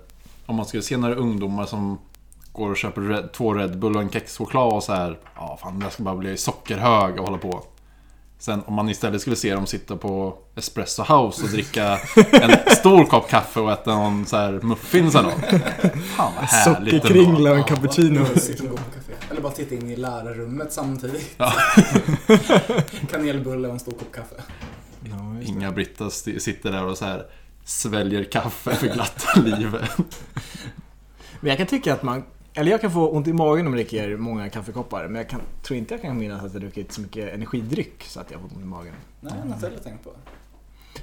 Om 0.45 0.55
man 0.55 0.65
skulle 0.65 0.84
se 0.84 0.97
några 0.97 1.15
ungdomar 1.15 1.65
som 1.65 1.97
går 2.51 2.69
och 2.69 2.77
köper 2.77 3.01
red, 3.01 3.32
två 3.34 3.53
Red 3.53 3.77
Bull 3.79 3.95
och 3.95 4.01
en 4.01 4.10
kexchoklad 4.10 4.73
och 4.73 4.84
så 4.84 4.93
här. 4.93 5.19
Ja, 5.36 5.58
fan 5.62 5.82
jag 5.82 5.91
ska 5.93 6.03
bara 6.03 6.15
bli 6.15 6.38
sockerhög 6.38 7.19
och 7.19 7.25
hålla 7.25 7.38
på. 7.38 7.63
Sen 8.41 8.63
om 8.65 8.73
man 8.73 8.89
istället 8.89 9.21
skulle 9.21 9.36
se 9.36 9.54
dem 9.54 9.65
sitta 9.65 9.95
på 9.97 10.38
Espresso 10.56 11.04
House 11.04 11.43
och 11.43 11.49
dricka 11.49 11.99
en 12.32 12.75
stor 12.75 13.06
kopp 13.06 13.30
kaffe 13.30 13.60
och 13.60 13.71
äta 13.71 13.95
någon 13.95 14.25
så 14.25 14.38
här 14.38 14.52
muffins 14.52 15.15
eller 15.15 15.30
något. 15.30 15.45
Fan 16.06 16.34
vad 16.36 16.45
härligt. 16.45 16.93
Sockerkringla 17.04 17.52
och 17.52 17.58
en 17.58 17.63
cappuccino. 17.63 18.25
Eller 19.32 19.41
bara 19.41 19.52
titta 19.52 19.75
in 19.75 19.89
i 19.89 19.95
lärarrummet 19.95 20.73
samtidigt. 20.73 21.30
Ja. 21.38 21.54
Kanelbulle 23.12 23.67
och 23.67 23.73
en 23.73 23.80
stor 23.80 23.91
kopp 23.91 24.12
kaffe. 24.15 24.36
Det. 24.99 25.45
Inga 25.45 25.71
brittar 25.71 26.08
st- 26.08 26.39
sitter 26.39 26.71
där 26.71 26.86
och 26.86 26.97
så 26.97 27.06
här 27.06 27.25
sväljer 27.65 28.23
kaffe 28.23 28.75
för 28.75 28.88
glatta 28.88 29.39
livet. 29.39 29.82
Men 31.39 31.49
jag 31.49 31.58
kan 31.58 31.67
tycka 31.67 31.93
att 31.93 32.04
man... 32.04 32.23
Eller 32.60 32.72
jag 32.72 32.82
kan 32.82 32.91
få 32.91 33.10
ont 33.10 33.28
i 33.28 33.34
magen 33.34 33.67
om 33.67 33.74
jag 33.74 33.78
dricker 33.86 34.17
många 34.17 34.50
kaffekoppar. 34.50 35.08
Men 35.08 35.15
jag 35.15 35.30
kan, 35.30 35.41
tror 35.63 35.78
inte 35.78 35.93
jag 35.93 36.02
kan 36.02 36.17
minnas 36.17 36.43
att 36.43 36.54
jag 36.54 36.62
druckit 36.62 36.91
så 36.91 37.02
mycket 37.02 37.34
energidryck 37.34 38.04
så 38.04 38.19
att 38.19 38.32
jag 38.32 38.41
fått 38.41 38.52
ont 38.52 38.62
i 38.62 38.65
magen. 38.65 38.93
Nej, 39.22 39.34
jag 39.45 39.54
har 39.54 39.62
heller 39.62 39.78
tänkt 39.84 40.04
på. 40.04 40.12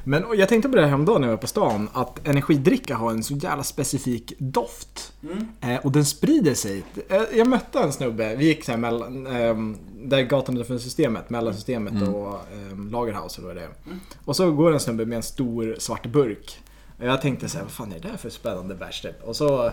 Men 0.04 0.24
jag 0.34 0.48
tänkte 0.48 0.68
på 0.68 0.76
det 0.76 0.82
här 0.82 0.88
häromdagen 0.88 1.20
när 1.20 1.28
jag 1.28 1.32
var 1.36 1.40
på 1.40 1.46
stan. 1.46 1.88
Att 1.92 2.26
energidricka 2.28 2.96
har 2.96 3.10
en 3.10 3.22
så 3.22 3.34
jävla 3.34 3.62
specifik 3.64 4.32
doft. 4.38 5.12
Mm. 5.22 5.48
Eh, 5.60 5.86
och 5.86 5.92
den 5.92 6.04
sprider 6.04 6.54
sig. 6.54 6.82
Eh, 7.08 7.22
Jag 7.34 7.46
mötte 7.48 7.78
en 7.78 7.92
snubbe, 7.92 8.36
vi 8.36 8.44
gick 8.46 8.64
så 8.64 8.70
här 8.70 8.78
mellan, 8.78 9.26
ehm, 9.26 9.76
där 10.04 10.22
gatan 10.22 10.54
utanför 10.56 10.78
systemet, 10.78 11.30
mellan 11.30 11.54
systemet 11.54 11.92
Mm. 11.92 12.14
och 12.14 12.38
ehm, 12.52 12.90
Lagerhaus 12.90 13.38
eller 13.38 13.46
vad 13.48 13.56
det 13.56 13.62
är. 13.62 13.70
Mm. 13.86 14.00
Och 14.24 14.36
så 14.36 14.50
går 14.52 14.72
en 14.72 14.80
snubbe 14.80 15.06
med 15.06 15.16
en 15.16 15.22
stor 15.22 15.76
svart 15.78 16.06
burk. 16.06 16.58
Och 16.98 17.04
jag 17.06 17.20
tänkte 17.20 17.48
så 17.48 17.56
här, 17.56 17.64
vad 17.64 17.72
fan 17.72 17.92
är 17.92 18.00
det 18.00 18.08
här 18.08 18.16
för 18.16 18.30
spännande 18.30 18.74
bärs 18.74 19.00
typ? 19.00 19.22
Och 19.22 19.36
så 19.36 19.66
eh, 19.66 19.72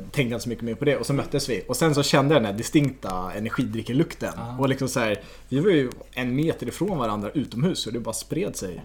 tänkte 0.00 0.20
jag 0.20 0.26
inte 0.26 0.40
så 0.40 0.48
mycket 0.48 0.64
mer 0.64 0.74
på 0.74 0.84
det 0.84 0.96
och 0.96 1.06
så 1.06 1.12
möttes 1.12 1.48
vi. 1.48 1.64
Och 1.68 1.76
sen 1.76 1.94
så 1.94 2.02
kände 2.02 2.34
jag 2.34 2.42
den 2.42 2.50
här 2.52 2.58
distinkta 2.58 3.32
energidrickelukten. 3.32 4.32
Ah. 4.36 4.56
Och 4.58 4.68
liksom 4.68 4.88
så 4.88 5.00
här, 5.00 5.22
vi 5.48 5.60
var 5.60 5.70
ju 5.70 5.90
en 6.12 6.36
meter 6.36 6.68
ifrån 6.68 6.98
varandra 6.98 7.30
utomhus 7.30 7.86
och 7.86 7.92
det 7.92 8.00
bara 8.00 8.12
spred 8.14 8.56
sig. 8.56 8.84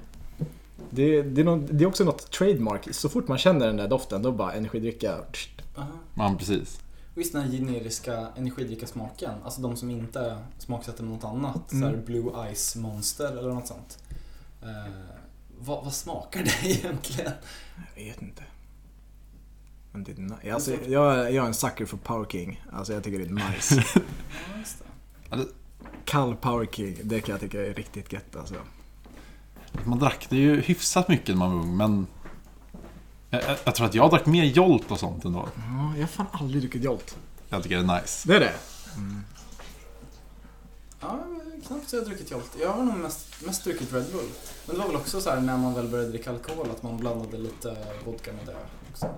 Det, 0.90 1.22
det, 1.22 1.42
är 1.42 1.46
någon, 1.46 1.68
det 1.72 1.84
är 1.84 1.88
också 1.88 2.04
något 2.04 2.32
trademark. 2.32 2.94
Så 2.96 3.10
fort 3.10 3.28
man 3.28 3.38
känner 3.38 3.68
den 3.68 3.78
där 3.78 3.88
doften, 3.88 4.22
då 4.22 4.32
bara 4.32 4.54
energidricka. 4.54 5.18
Aha. 5.78 5.88
Man 6.14 6.38
precis. 6.38 6.80
Visst 7.16 7.34
den 7.34 7.42
här 7.42 7.52
generiska 7.52 8.28
energidricka-smaken, 8.38 9.32
alltså 9.44 9.62
de 9.62 9.76
som 9.76 9.90
inte 9.90 10.38
smaksätter 10.60 11.04
med 11.04 11.14
något 11.14 11.24
annat, 11.24 11.72
Mm. 11.72 11.82
så 11.82 11.98
här 11.98 12.06
Blue 12.06 12.54
Ice 12.56 12.76
Monster 12.76 13.38
eller 13.38 13.50
något 13.54 13.68
sånt. 13.68 13.98
Eh, 14.62 14.70
vad, 15.66 15.84
vad 15.84 15.94
smakar 15.94 16.44
det 16.44 16.66
egentligen? 16.70 17.32
Jag 17.96 18.04
vet 18.04 18.22
inte. 18.22 18.44
Men 19.92 20.04
det 20.04 20.50
är 20.50 20.54
alltså, 20.54 20.72
jag, 20.88 21.34
jag 21.34 21.44
är 21.44 21.48
en 21.48 21.54
sucker 21.54 21.86
för 21.86 21.98
Power 21.98 22.26
King. 22.26 22.64
Alltså 22.72 22.94
jag 22.94 23.04
tycker 23.04 23.20
det 23.20 23.26
är 23.26 23.52
nice. 23.52 23.84
Ja, 25.30 25.38
det. 25.38 25.48
Kall 26.06 26.36
Power 26.36 26.66
King, 26.66 26.98
det 27.04 27.22
kan 27.22 27.32
jag 27.34 27.42
tycka 27.42 27.66
är 27.66 27.74
riktigt 27.74 28.14
gött 28.14 28.36
alltså. 28.36 28.56
Man 29.86 30.00
drack 30.00 30.28
det 30.30 30.36
ju 30.36 30.62
hyfsat 30.62 31.08
mycket 31.08 31.30
när 31.30 31.36
man 31.36 31.54
var 31.54 31.60
ung, 31.60 31.78
men... 31.78 32.08
Jag, 33.30 33.44
jag, 33.44 33.58
jag 33.64 33.76
tror 33.76 33.88
att 33.88 33.96
jag 33.96 34.10
drack 34.10 34.26
mer 34.26 34.44
Jolt 34.44 34.92
och 34.92 35.00
sånt 35.00 35.26
ändå. 35.26 35.50
Ja, 35.56 35.94
jag 35.96 36.02
har 36.02 36.08
fan 36.08 36.26
aldrig 36.32 36.62
druckit 36.62 36.84
Jolt. 36.84 37.18
Jag 37.50 37.64
tycker 37.64 37.78
det 37.78 37.94
är 37.94 38.02
nice. 38.02 38.28
Det 38.28 38.36
är 38.36 38.40
det? 38.40 38.54
Ja, 41.00 41.20
knappt 41.68 41.90
så 41.90 41.96
jag 41.96 42.02
har 42.02 42.06
druckit 42.06 42.32
Jolt. 42.32 42.58
Jag 42.62 42.74
har 42.74 42.84
nog 42.84 42.96
mest, 42.98 43.46
mest 43.46 43.64
druckit 43.64 43.94
Red 43.94 44.06
Bull. 44.12 44.30
Men 44.66 44.76
det 44.76 44.82
var 44.82 44.88
väl 44.88 44.96
också 44.96 45.22
så 45.22 45.30
här 45.30 45.42
när 45.42 45.58
man 45.58 45.74
väl 45.74 45.88
började 45.88 46.10
dricka 46.10 46.30
alkohol 46.30 46.68
att 46.72 46.84
man 46.84 46.98
blandade 46.98 47.38
lite 47.38 47.78
vodka 48.06 48.32
med 48.34 48.46
det 48.46 48.56
också. 48.92 49.10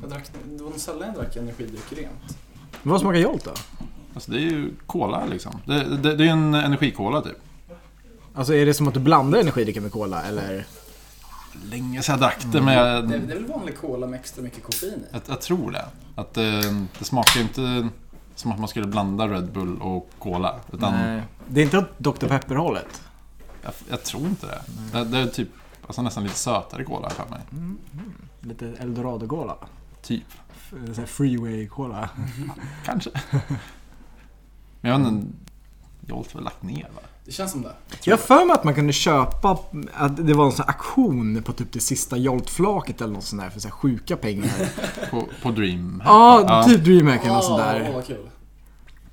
Jag 0.00 0.10
drack, 0.10 0.30
det 0.44 0.62
var 0.62 0.70
nog 0.70 0.78
sällan 0.80 1.08
jag 1.08 1.14
drack 1.14 1.36
energidryck 1.36 1.92
rent. 1.92 2.38
Men 2.82 2.92
vad 2.92 3.00
smakar 3.00 3.18
Jolt 3.18 3.44
då? 3.44 3.52
Alltså 4.14 4.30
det 4.30 4.36
är 4.36 4.40
ju 4.40 4.74
cola 4.86 5.26
liksom. 5.26 5.60
Det, 5.66 5.96
det, 5.96 6.16
det 6.16 6.24
är 6.24 6.30
en 6.30 6.54
energikola 6.54 7.22
typ. 7.22 7.36
Alltså 8.34 8.54
är 8.54 8.66
det 8.66 8.74
som 8.74 8.88
att 8.88 8.94
du 8.94 9.00
blandar 9.00 9.38
energidricka 9.38 9.80
med 9.80 9.92
cola 9.92 10.22
eller? 10.22 10.66
Länge 11.70 12.02
sedan 12.02 12.12
jag 12.12 12.20
drack 12.20 12.46
det, 12.52 12.60
men 12.60 12.74
jag, 12.74 13.08
Det, 13.08 13.18
det 13.18 13.32
är 13.32 13.36
väl 13.36 13.46
vanlig 13.46 13.76
cola 13.76 14.06
med 14.06 14.20
extra 14.20 14.42
mycket 14.42 14.62
koffein 14.62 14.92
i? 14.92 15.06
jag, 15.12 15.22
jag 15.26 15.40
tror 15.40 15.70
det. 15.70 15.84
Att 16.14 16.34
det, 16.34 16.60
det 16.98 17.04
smakar 17.04 17.40
ju 17.40 17.42
inte 17.42 17.88
som 18.34 18.52
att 18.52 18.58
man 18.58 18.68
skulle 18.68 18.86
blanda 18.86 19.28
Red 19.28 19.52
Bull 19.52 19.82
och 19.82 20.10
cola. 20.18 20.60
Utan 20.72 20.92
Nej. 20.92 21.22
Det 21.48 21.60
är 21.60 21.64
inte 21.64 21.78
åt 21.78 21.98
Dr 21.98 22.26
Pepper-hållet? 22.28 23.02
jag, 23.62 23.72
jag 23.90 24.02
tror 24.02 24.26
inte 24.26 24.46
det. 24.46 24.62
det. 24.92 25.04
Det 25.04 25.18
är 25.18 25.26
typ 25.26 25.48
alltså 25.86 26.02
nästan 26.02 26.22
lite 26.22 26.36
sötare 26.36 26.84
cola 26.84 27.10
för 27.10 27.28
mig. 27.28 27.40
Lite 28.40 28.74
Eldorado-cola? 28.78 29.56
Typ. 30.02 30.24
Freeway-cola? 31.06 32.08
Kanske. 32.84 33.10
Men 34.80 34.90
jag 34.90 34.98
vet 34.98 35.08
inte. 35.08 35.26
Jolt 36.06 36.32
har 36.32 36.40
väl 36.40 36.44
lagt 36.44 36.62
ner 36.62 36.88
va? 36.94 37.00
Det 37.24 37.32
känns 37.32 37.52
som 37.52 37.62
det. 37.62 37.72
Jag 38.04 38.12
har 38.12 38.22
för 38.22 38.44
mig 38.44 38.54
att 38.54 38.64
man 38.64 38.74
kunde 38.74 38.92
köpa, 38.92 39.58
att 39.94 40.26
det 40.26 40.34
var 40.34 40.46
en 40.46 40.52
sån 40.52 40.64
här 40.64 40.70
aktion 40.70 41.42
på 41.42 41.52
typ 41.52 41.72
det 41.72 41.80
sista 41.80 42.16
Jolt-flaket 42.16 43.00
eller 43.00 43.12
något 43.12 43.24
sånt 43.24 43.42
där 43.42 43.50
för 43.50 43.60
så 43.60 43.68
här 43.68 43.72
sjuka 43.72 44.16
pengar. 44.16 44.50
På, 45.10 45.28
på 45.42 45.50
Dream. 45.50 46.02
Ja, 46.04 46.64
typ 46.68 46.84
DreamHack 46.84 47.24
eller 47.24 47.34
något 47.34 47.44
sånt 47.44 47.62
Åh, 47.66 47.72
där. 47.72 48.02
kul. 48.06 48.28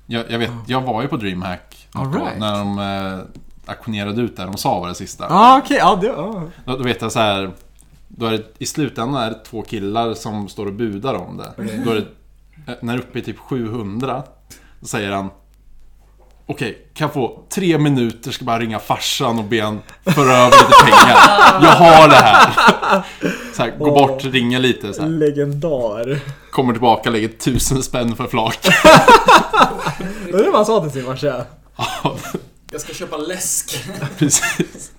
Jag, 0.06 0.30
jag 0.30 0.38
vet, 0.38 0.50
jag 0.66 0.80
var 0.80 1.02
ju 1.02 1.08
på 1.08 1.16
DreamHack 1.16 1.88
något 1.94 2.14
right. 2.14 2.38
när 2.38 2.58
de 2.58 2.78
eh, 2.78 3.24
auktionerade 3.66 4.22
ut 4.22 4.36
det 4.36 4.44
de 4.44 4.56
sa 4.56 4.80
var 4.80 4.88
det 4.88 4.94
sista. 4.94 5.26
Ja, 5.30 5.60
okej. 5.64 5.76
Ja, 5.76 5.98
det... 6.00 6.06
Ja. 6.06 6.42
Då, 6.64 6.76
då 6.76 6.82
vet 6.82 7.02
jag 7.02 7.12
så 7.12 7.18
här. 7.18 7.50
Då 8.08 8.26
är 8.26 8.30
det, 8.30 8.44
I 8.58 8.66
slutändan 8.66 9.22
är 9.22 9.30
det 9.30 9.44
två 9.44 9.62
killar 9.62 10.14
som 10.14 10.48
står 10.48 10.66
och 10.66 10.72
budar 10.72 11.14
om 11.14 11.36
det. 11.36 11.52
Då 11.84 11.90
är 11.90 11.94
det 11.94 12.06
eh, 12.72 12.78
när 12.80 12.92
det 12.92 12.98
är 12.98 13.02
uppe 13.02 13.18
i 13.18 13.22
typ 13.22 13.38
700. 13.38 14.22
Då 14.80 14.86
säger 14.86 15.12
han 15.12 15.30
Okej, 16.50 16.86
kan 16.94 17.04
jag 17.04 17.14
få 17.14 17.42
tre 17.48 17.78
minuter? 17.78 18.30
Ska 18.30 18.44
bara 18.44 18.58
ringa 18.58 18.78
farsan 18.78 19.38
och 19.38 19.44
be 19.44 19.62
han 19.62 19.82
föra 20.04 20.36
över 20.36 20.56
lite 20.58 20.84
pengar. 20.84 21.16
Jag 21.62 21.70
har 21.70 22.08
det 22.08 22.14
här. 22.14 22.52
Så 23.54 23.62
här, 23.62 23.76
gå 23.78 23.90
bort, 23.90 24.24
ringa 24.24 24.58
lite 24.58 24.94
så 24.94 25.02
här. 25.02 25.08
Legendar. 25.08 26.20
Kommer 26.50 26.72
tillbaka, 26.72 27.10
lägger 27.10 27.28
tusen 27.28 27.82
spänn 27.82 28.16
för 28.16 28.26
flak. 28.26 28.66
Är 30.32 30.44
det 30.44 30.50
man 30.52 30.66
sa 30.66 30.80
till 30.80 30.90
sin 30.90 31.04
farsa. 31.04 31.44
Ja, 31.76 32.16
Jag 32.72 32.80
ska 32.80 32.94
köpa 32.94 33.16
läsk. 33.16 33.84
precis. 34.18 34.92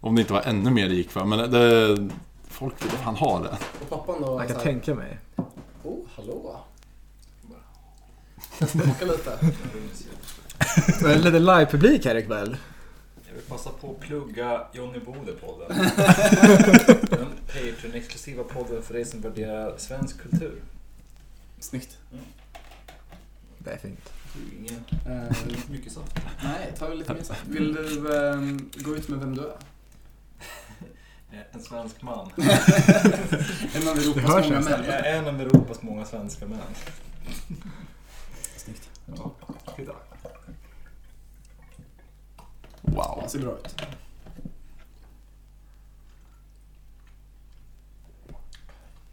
Om 0.00 0.14
det 0.14 0.20
inte 0.20 0.32
var 0.32 0.42
ännu 0.42 0.70
mer 0.70 0.88
det 0.88 0.94
gick 0.94 1.10
för. 1.10 1.24
Men 1.24 1.50
det, 1.50 1.96
folk 2.50 2.74
ville 2.84 2.96
fan 3.04 3.16
ha 3.16 3.38
det. 3.38 3.58
Och 3.80 3.90
pappan 3.90 4.22
då 4.22 4.40
Jag 4.40 4.48
kan 4.48 4.60
tänka 4.60 4.94
mig. 4.94 5.18
Oh, 5.82 5.98
hallå. 6.16 6.56
Smaka 8.58 9.04
lite. 9.04 9.38
Det 11.02 11.12
är 11.12 11.18
lite 11.18 11.38
live-publik 11.38 12.04
här 12.04 12.14
ikväll. 12.14 12.56
Jag 13.26 13.34
vill 13.34 13.42
passa 13.44 13.70
på 13.70 13.90
att 13.90 14.00
plugga 14.00 14.66
Johnny 14.72 14.98
Bode-podden. 14.98 15.68
Den 17.10 17.26
Patreon-exklusiva 17.52 18.42
podden 18.44 18.82
för 18.82 18.94
dig 18.94 19.04
som 19.04 19.20
värderar 19.20 19.74
svensk 19.78 20.18
kultur. 20.22 20.62
Snyggt. 21.60 21.98
Det 23.58 23.70
är 23.70 23.78
fint. 23.78 24.12
Ingen, 24.58 24.84
Eh, 25.06 25.36
mycket 25.70 25.92
saft. 25.92 26.16
nej, 26.44 26.72
ta 26.78 26.88
väl 26.88 26.98
lite 26.98 27.14
mer 27.14 27.22
så. 27.22 27.34
Vill 27.48 27.74
du 27.74 28.16
ehm, 28.18 28.70
gå 28.74 28.96
ut 28.96 29.08
med 29.08 29.18
vem 29.18 29.34
du 29.36 29.42
är? 29.42 29.56
En 31.52 31.62
svensk 31.62 32.02
man. 32.02 32.30
En 33.74 33.88
av 33.88 33.98
Europas 33.98 34.24
hörs 34.24 34.44
många 34.46 34.60
män. 34.60 34.84
Jag 34.86 35.06
är 35.06 35.14
en 35.18 35.26
av 35.26 35.40
Europas 35.40 35.82
många 35.82 36.04
svenska 36.04 36.46
män. 36.46 36.58
Ja, 39.06 39.32
titta. 39.76 39.92
Wow. 42.80 43.18
Ja, 43.22 43.28
ser 43.28 43.38
bra 43.38 43.52
ut. 43.58 43.82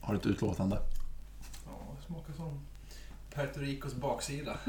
Har 0.01 0.13
du 0.13 0.19
ett 0.19 0.25
utlåtande? 0.25 0.81
Ja, 1.65 1.71
det 1.99 2.05
smakar 2.05 2.33
som 2.33 2.59
Puerto 3.35 3.59
Ricos 3.59 3.93
baksida. 3.93 4.57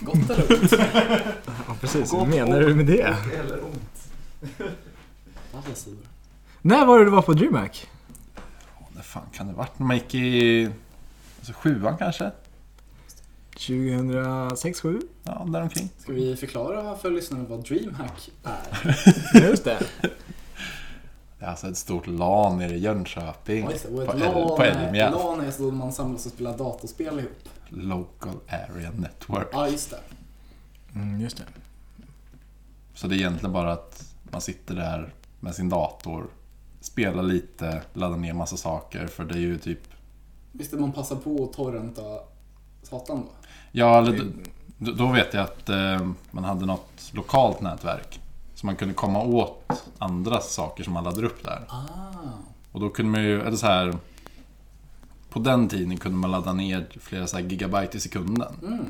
Gott 0.00 0.30
eller 0.30 0.62
ont? 0.62 0.72
Ja, 1.66 1.76
precis. 1.80 2.10
Gott 2.10 2.20
Vad 2.20 2.28
menar 2.28 2.60
du 2.60 2.74
med 2.74 2.86
det? 2.86 3.16
Och 3.26 3.32
eller 3.34 3.64
ont. 3.64 4.10
Alla 5.52 5.74
sidor. 5.74 6.06
När 6.62 6.86
var 6.86 6.98
det 6.98 7.04
du 7.04 7.10
var 7.10 7.22
på 7.22 7.32
DreamHack? 7.32 7.90
När 8.94 9.02
fan 9.02 9.26
kan 9.32 9.46
det 9.46 9.52
varit? 9.52 9.78
När 9.78 9.86
man 9.86 9.96
gick 9.96 10.14
i 10.14 10.70
alltså, 11.38 11.52
sjuan 11.52 11.96
kanske? 11.98 12.30
2006, 13.58 14.80
7 14.80 15.00
Ja, 15.24 15.46
däromkring. 15.48 15.88
Ska 15.98 16.12
vi 16.12 16.36
förklara 16.36 16.96
för 16.96 17.10
lyssnarna 17.10 17.44
vad 17.48 17.64
DreamHack 17.64 18.30
är? 18.44 18.96
Just 19.48 19.64
det. 19.64 19.78
Det 21.38 21.44
är 21.44 21.48
alltså 21.50 21.68
ett 21.68 21.76
stort 21.76 22.06
LAN 22.06 22.58
nere 22.58 22.74
i 22.74 22.78
Jönköping. 22.78 23.64
Ja, 23.64 23.70
det. 23.82 23.88
Och 23.96 24.02
ett 24.14 24.20
LAN, 24.20 24.32
på 24.48 24.62
är- 24.62 24.66
Elmia. 24.86 25.10
LAN 25.10 25.40
är 25.40 25.50
så 25.50 25.62
man 25.62 25.92
samlas 25.92 26.26
och 26.26 26.32
spelar 26.32 26.58
dataspel 26.58 27.18
ihop. 27.18 27.48
Local 27.68 28.34
Area 28.48 28.90
Network. 28.90 29.48
Ja, 29.52 29.68
just 29.68 29.90
det. 29.90 30.00
Mm, 30.94 31.20
just 31.20 31.36
det. 31.36 31.44
Så 32.94 33.06
det 33.06 33.14
är 33.14 33.16
egentligen 33.16 33.52
bara 33.52 33.72
att 33.72 34.14
man 34.30 34.40
sitter 34.40 34.74
där 34.74 35.14
med 35.40 35.54
sin 35.54 35.68
dator, 35.68 36.26
spelar 36.80 37.22
lite, 37.22 37.82
laddar 37.92 38.16
ner 38.16 38.32
massa 38.32 38.56
saker. 38.56 39.06
För 39.06 39.24
det 39.24 39.34
är 39.34 39.38
ju 39.38 39.58
typ... 39.58 39.80
Visst 40.52 40.72
är 40.72 40.76
man 40.78 40.92
passar 40.92 41.16
på 41.16 41.44
att 41.44 41.52
torrenta 41.52 42.02
satan 42.82 43.16
då? 43.20 43.28
Ja, 43.72 44.12
Då, 44.78 44.92
då 44.92 45.06
vet 45.06 45.34
jag 45.34 45.44
att 45.44 45.68
eh, 45.68 46.08
man 46.30 46.44
hade 46.44 46.66
något 46.66 47.10
lokalt 47.12 47.60
nätverk. 47.60 48.20
Så 48.54 48.66
man 48.66 48.76
kunde 48.76 48.94
komma 48.94 49.22
åt 49.22 49.84
andra 49.98 50.40
saker 50.40 50.84
som 50.84 50.92
man 50.92 51.04
laddade 51.04 51.26
upp 51.26 51.44
där. 51.44 51.64
Ah. 51.68 51.84
Och 52.72 52.80
då 52.80 52.88
kunde 52.88 53.12
man 53.12 53.22
ju, 53.22 53.40
eller 53.40 53.56
så 53.56 53.66
här. 53.66 53.94
På 55.30 55.38
den 55.38 55.68
tiden 55.68 55.96
kunde 55.96 56.18
man 56.18 56.30
ladda 56.30 56.52
ner 56.52 56.86
flera 57.00 57.26
så 57.26 57.36
här 57.36 57.44
gigabyte 57.44 57.96
i 57.96 58.00
sekunden. 58.00 58.54
Mm. 58.62 58.86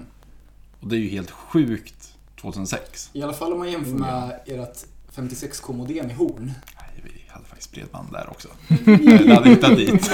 Och 0.80 0.88
det 0.88 0.96
är 0.96 1.00
ju 1.00 1.08
helt 1.08 1.30
sjukt 1.30 2.14
2006. 2.40 3.10
I 3.12 3.22
alla 3.22 3.32
fall 3.32 3.52
om 3.52 3.58
man 3.58 3.70
jämför 3.70 3.92
med 3.92 4.40
ert 4.46 4.84
56k-modem 5.14 6.10
i 6.10 6.14
Horn. 6.14 6.52
Nej, 6.80 7.02
vi 7.04 7.22
hade 7.28 7.44
faktiskt 7.44 7.72
bredband 7.72 8.12
där 8.12 8.30
också. 8.30 8.48
Jag 8.86 9.26
laddade 9.26 9.50
inte 9.50 9.74
dit. 9.74 10.10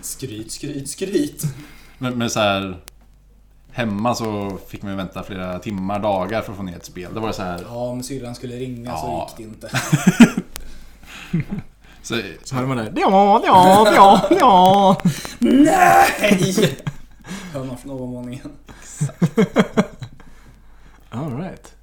Skryt, 0.00 0.52
skryt, 0.52 0.90
skryt. 0.90 1.42
Men, 1.98 2.18
men 2.18 2.30
så 2.30 2.40
här. 2.40 2.80
Hemma 3.78 4.14
så 4.14 4.58
fick 4.68 4.82
man 4.82 4.96
vänta 4.96 5.22
flera 5.22 5.58
timmar, 5.58 5.98
dagar 5.98 6.42
för 6.42 6.52
att 6.52 6.56
få 6.56 6.62
ner 6.64 6.76
ett 6.76 6.84
spel. 6.84 7.14
Det 7.14 7.20
var 7.20 7.32
så 7.32 7.42
här. 7.42 7.60
Ja, 7.68 7.74
om 7.76 8.02
syrran 8.02 8.34
skulle 8.34 8.56
ringa 8.56 8.96
så 8.96 9.06
Ja. 9.06 9.28
gick 9.28 9.36
det 9.36 9.42
inte. 9.42 9.70
Så, 12.02 12.20
Så 12.44 12.54
hör 12.56 12.66
man 12.66 12.76
det. 12.76 12.92
Ja, 12.96 13.42
ja, 13.46 13.92
ja, 13.94 14.28
ja. 14.40 14.96
Nej! 15.38 16.76
Hör 17.52 17.64
man 17.64 17.78
från 17.78 17.90
ovanvåningen. 17.92 18.50
All 21.10 21.36
right. 21.40 21.74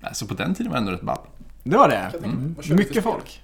nej, 0.00 0.14
så 0.14 0.26
på 0.26 0.34
den 0.34 0.54
tiden 0.54 0.72
var 0.72 0.76
det 0.76 0.80
ändå 0.80 0.92
rätt 0.92 1.02
ball. 1.02 1.18
Det 1.62 1.76
var 1.76 1.88
det. 1.88 2.12
Mm. 2.24 2.56
Mycket 2.70 3.02
folk. 3.04 3.42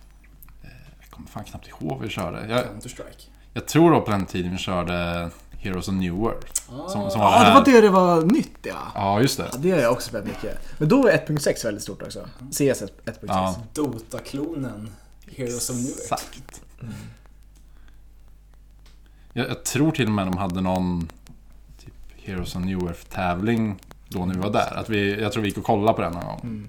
Jag 1.01 1.11
kommer 1.11 1.29
fan 1.29 1.45
knappt 1.45 1.69
ihåg 1.69 1.91
vad 1.91 2.01
vi 2.01 2.09
körde. 2.09 2.47
Jag, 2.49 2.65
Counter-Strike. 2.65 3.29
jag 3.53 3.67
tror 3.67 3.91
då 3.91 4.01
på 4.01 4.11
den 4.11 4.27
tiden 4.27 4.53
vi 4.53 4.59
körde 4.59 5.31
Heroes 5.59 5.89
of 5.89 5.95
New 5.95 6.15
World. 6.15 6.45
Ah. 6.69 6.89
Som, 6.89 7.11
som 7.11 7.21
var 7.21 7.33
Ja, 7.33 7.45
det 7.45 7.55
var 7.55 7.65
det 7.65 7.81
det 7.81 7.91
var 7.91 8.23
nytt 8.23 8.59
ja. 8.63 8.93
Ja, 8.95 9.21
just 9.21 9.37
det. 9.37 9.49
Ja, 9.53 9.59
det 9.59 9.71
har 9.71 9.79
jag 9.79 9.93
också 9.93 10.09
spelat 10.09 10.27
mycket. 10.27 10.59
Men 10.79 10.89
då 10.89 11.03
var 11.03 11.11
1.6 11.11 11.65
väldigt 11.65 11.83
stort 11.83 12.03
också. 12.03 12.29
CS 12.51 12.61
1.6. 12.61 13.17
Ja. 13.27 13.57
Dota-klonen. 13.73 14.91
Heroes 15.27 15.71
of 15.71 15.77
Newark. 15.77 15.99
Exakt. 15.99 16.63
Jag, 19.33 19.49
jag 19.49 19.65
tror 19.65 19.91
till 19.91 20.07
och 20.07 20.13
med 20.13 20.27
de 20.27 20.37
hade 20.37 20.61
någon 20.61 21.09
typ 21.85 21.95
Heroes 22.17 22.57
of 22.57 22.65
New 22.65 22.83
Earth 22.83 23.03
tävling 23.03 23.81
då 24.09 24.27
när 24.27 24.35
vi 24.35 24.41
var 24.41 24.53
där. 24.53 24.75
Att 24.77 24.89
vi, 24.89 25.21
jag 25.21 25.33
tror 25.33 25.43
vi 25.43 25.49
gick 25.49 25.59
och 25.59 25.65
kollade 25.65 25.93
på 25.95 26.03
den 26.03 26.13
någon 26.13 26.25
gång. 26.25 26.41
Mm. 26.43 26.69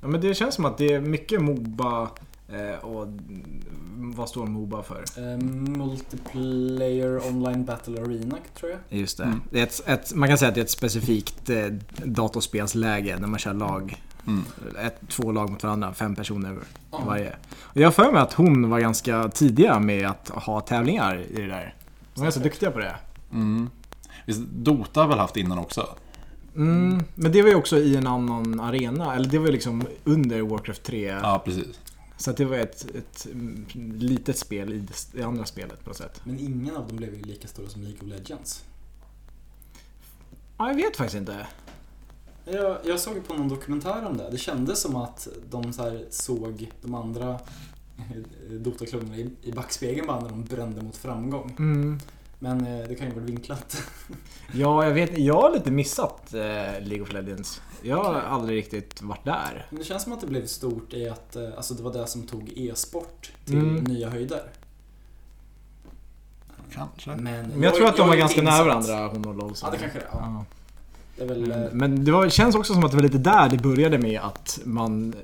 Ja, 0.00 0.08
men 0.08 0.20
det 0.20 0.34
känns 0.34 0.54
som 0.54 0.64
att 0.64 0.78
det 0.78 0.92
är 0.92 1.00
mycket 1.00 1.42
Moba 1.42 2.10
eh, 2.48 2.84
och 2.84 3.02
mm, 3.02 3.62
vad 4.00 4.28
står 4.28 4.46
Moba 4.46 4.82
för? 4.82 5.04
Eh, 5.16 5.38
multiplayer 5.78 7.26
online 7.26 7.64
battle 7.64 8.02
arena, 8.02 8.36
tror 8.58 8.70
jag. 8.70 8.98
Just 9.00 9.18
det. 9.18 9.24
Mm. 9.24 9.40
det 9.50 9.58
är 9.60 9.62
ett, 9.62 9.82
ett, 9.86 10.14
man 10.14 10.28
kan 10.28 10.38
säga 10.38 10.48
att 10.48 10.54
det 10.54 10.60
är 10.60 10.64
ett 10.64 10.70
specifikt 10.70 11.50
eh, 11.50 11.66
datorspelsläge 12.04 13.16
när 13.20 13.26
man 13.26 13.38
kör 13.38 13.54
lag. 13.54 14.02
Mm. 14.26 14.42
Ett, 14.86 15.00
två 15.08 15.32
lag 15.32 15.50
mot 15.50 15.62
varandra, 15.62 15.94
fem 15.94 16.14
personer 16.16 16.58
Ja. 16.90 17.02
varje. 17.06 17.36
Och 17.60 17.76
jag 17.80 17.86
har 17.86 17.92
för 17.92 18.12
mig 18.12 18.22
att 18.22 18.32
hon 18.32 18.70
var 18.70 18.80
ganska 18.80 19.28
tidiga 19.28 19.78
med 19.78 20.06
att 20.06 20.28
ha 20.28 20.60
tävlingar 20.60 21.20
i 21.30 21.34
det 21.40 21.46
där. 21.46 21.74
De 22.14 22.20
är 22.20 22.24
ganska 22.24 22.40
duktiga 22.40 22.70
på 22.70 22.78
det. 22.78 22.96
Mm. 23.32 23.70
Visst, 24.26 24.40
Dota 24.40 25.00
har 25.00 25.08
väl 25.08 25.18
haft 25.18 25.36
innan 25.36 25.58
också? 25.58 25.88
Mm, 26.56 27.02
men 27.14 27.32
det 27.32 27.42
var 27.42 27.48
ju 27.48 27.54
också 27.54 27.78
i 27.78 27.96
en 27.96 28.06
annan 28.06 28.60
arena, 28.60 29.14
eller 29.14 29.28
det 29.28 29.38
var 29.38 29.46
ju 29.46 29.52
liksom 29.52 29.86
under 30.04 30.40
Warcraft 30.42 30.82
3. 30.82 31.04
Ja, 31.22 31.42
precis. 31.44 31.80
Så 32.20 32.32
det 32.32 32.44
var 32.44 32.56
ett, 32.56 32.86
ett 32.94 33.26
mm, 33.26 33.66
litet 33.94 34.38
spel 34.38 34.72
i 34.72 34.86
det, 35.12 35.22
andra 35.22 35.46
spelet 35.46 35.84
på 35.84 35.90
något 35.90 35.96
sätt. 35.96 36.20
Men 36.24 36.38
ingen 36.38 36.76
av 36.76 36.88
dem 36.88 36.96
blev 36.96 37.14
ju 37.14 37.22
lika 37.22 37.48
stora 37.48 37.68
som 37.68 37.82
League 37.82 38.00
of 38.00 38.06
Legends. 38.06 38.64
Ja, 40.58 40.68
jag 40.68 40.74
vet 40.74 40.96
faktiskt 40.96 41.16
inte. 41.16 41.46
Jag, 42.44 42.78
jag 42.84 43.00
såg 43.00 43.26
på 43.28 43.34
någon 43.34 43.48
dokumentär 43.48 44.06
om 44.06 44.16
det. 44.16 44.30
Det 44.30 44.38
kändes 44.38 44.80
som 44.80 44.96
att 44.96 45.28
de 45.50 45.72
så 45.72 46.00
såg 46.10 46.70
de 46.82 46.94
andra 46.94 47.40
eh, 47.96 48.50
Dota-klubbarna 48.50 49.16
i, 49.16 49.30
i 49.42 49.52
backspegeln 49.52 50.06
bara 50.06 50.20
när 50.20 50.28
de 50.28 50.44
brände 50.44 50.82
mot 50.82 50.96
framgång. 50.96 51.54
Mm. 51.58 51.98
Men 52.42 52.66
eh, 52.66 52.88
det 52.88 52.94
kan 52.94 53.06
ju 53.08 53.14
vara 53.14 53.24
vinklat. 53.24 53.82
Ja, 54.52 54.84
jag 54.84 54.92
vet 54.92 55.18
Jag 55.18 55.34
har 55.42 55.50
lite 55.52 55.70
missat 55.70 56.34
eh, 56.34 56.40
League 56.80 57.00
of 57.02 57.12
Legends. 57.12 57.60
Jag 57.82 57.96
har 57.96 58.10
Okej. 58.10 58.22
aldrig 58.28 58.58
riktigt 58.58 59.02
varit 59.02 59.24
där. 59.24 59.66
Men 59.70 59.78
det 59.78 59.84
känns 59.84 60.02
som 60.02 60.12
att 60.12 60.20
det 60.20 60.26
blev 60.26 60.46
stort 60.46 60.92
i 60.94 61.08
att 61.08 61.36
eh, 61.36 61.42
alltså 61.56 61.74
det 61.74 61.82
var 61.82 61.92
det 61.92 62.06
som 62.06 62.22
tog 62.26 62.52
e-sport 62.56 63.32
till 63.44 63.54
Mm. 63.58 63.84
nya 63.84 64.10
höjder. 64.10 64.42
Kanske. 66.72 67.10
Men, 67.10 67.46
Men 67.48 67.62
jag 67.62 67.74
tror 67.74 67.86
att 67.88 67.96
de 67.96 68.08
var 68.08 68.16
ganska 68.16 68.42
nära 68.42 68.64
varandra, 68.64 69.06
hon 69.08 69.26
och 69.26 69.34
LOL. 69.34 69.54
så. 69.54 69.66
Ja, 69.66 69.70
det 69.70 69.78
kanske 69.78 69.98
det 69.98 70.04
är. 70.04 70.08
Ja. 70.12 70.18
Ja. 70.22 70.44
Det 71.16 71.22
är 71.22 71.28
väl... 71.28 71.46
Men, 71.46 71.62
eh, 71.64 71.68
men 71.72 72.04
det 72.04 72.12
var, 72.12 72.28
känns 72.28 72.54
också 72.54 72.74
som 72.74 72.84
att 72.84 72.90
det 72.90 72.96
var 72.96 73.02
lite 73.02 73.18
där 73.18 73.48
det 73.48 73.56
började 73.58 73.98
med 73.98 74.20
att 74.20 74.60
man, 74.64 75.14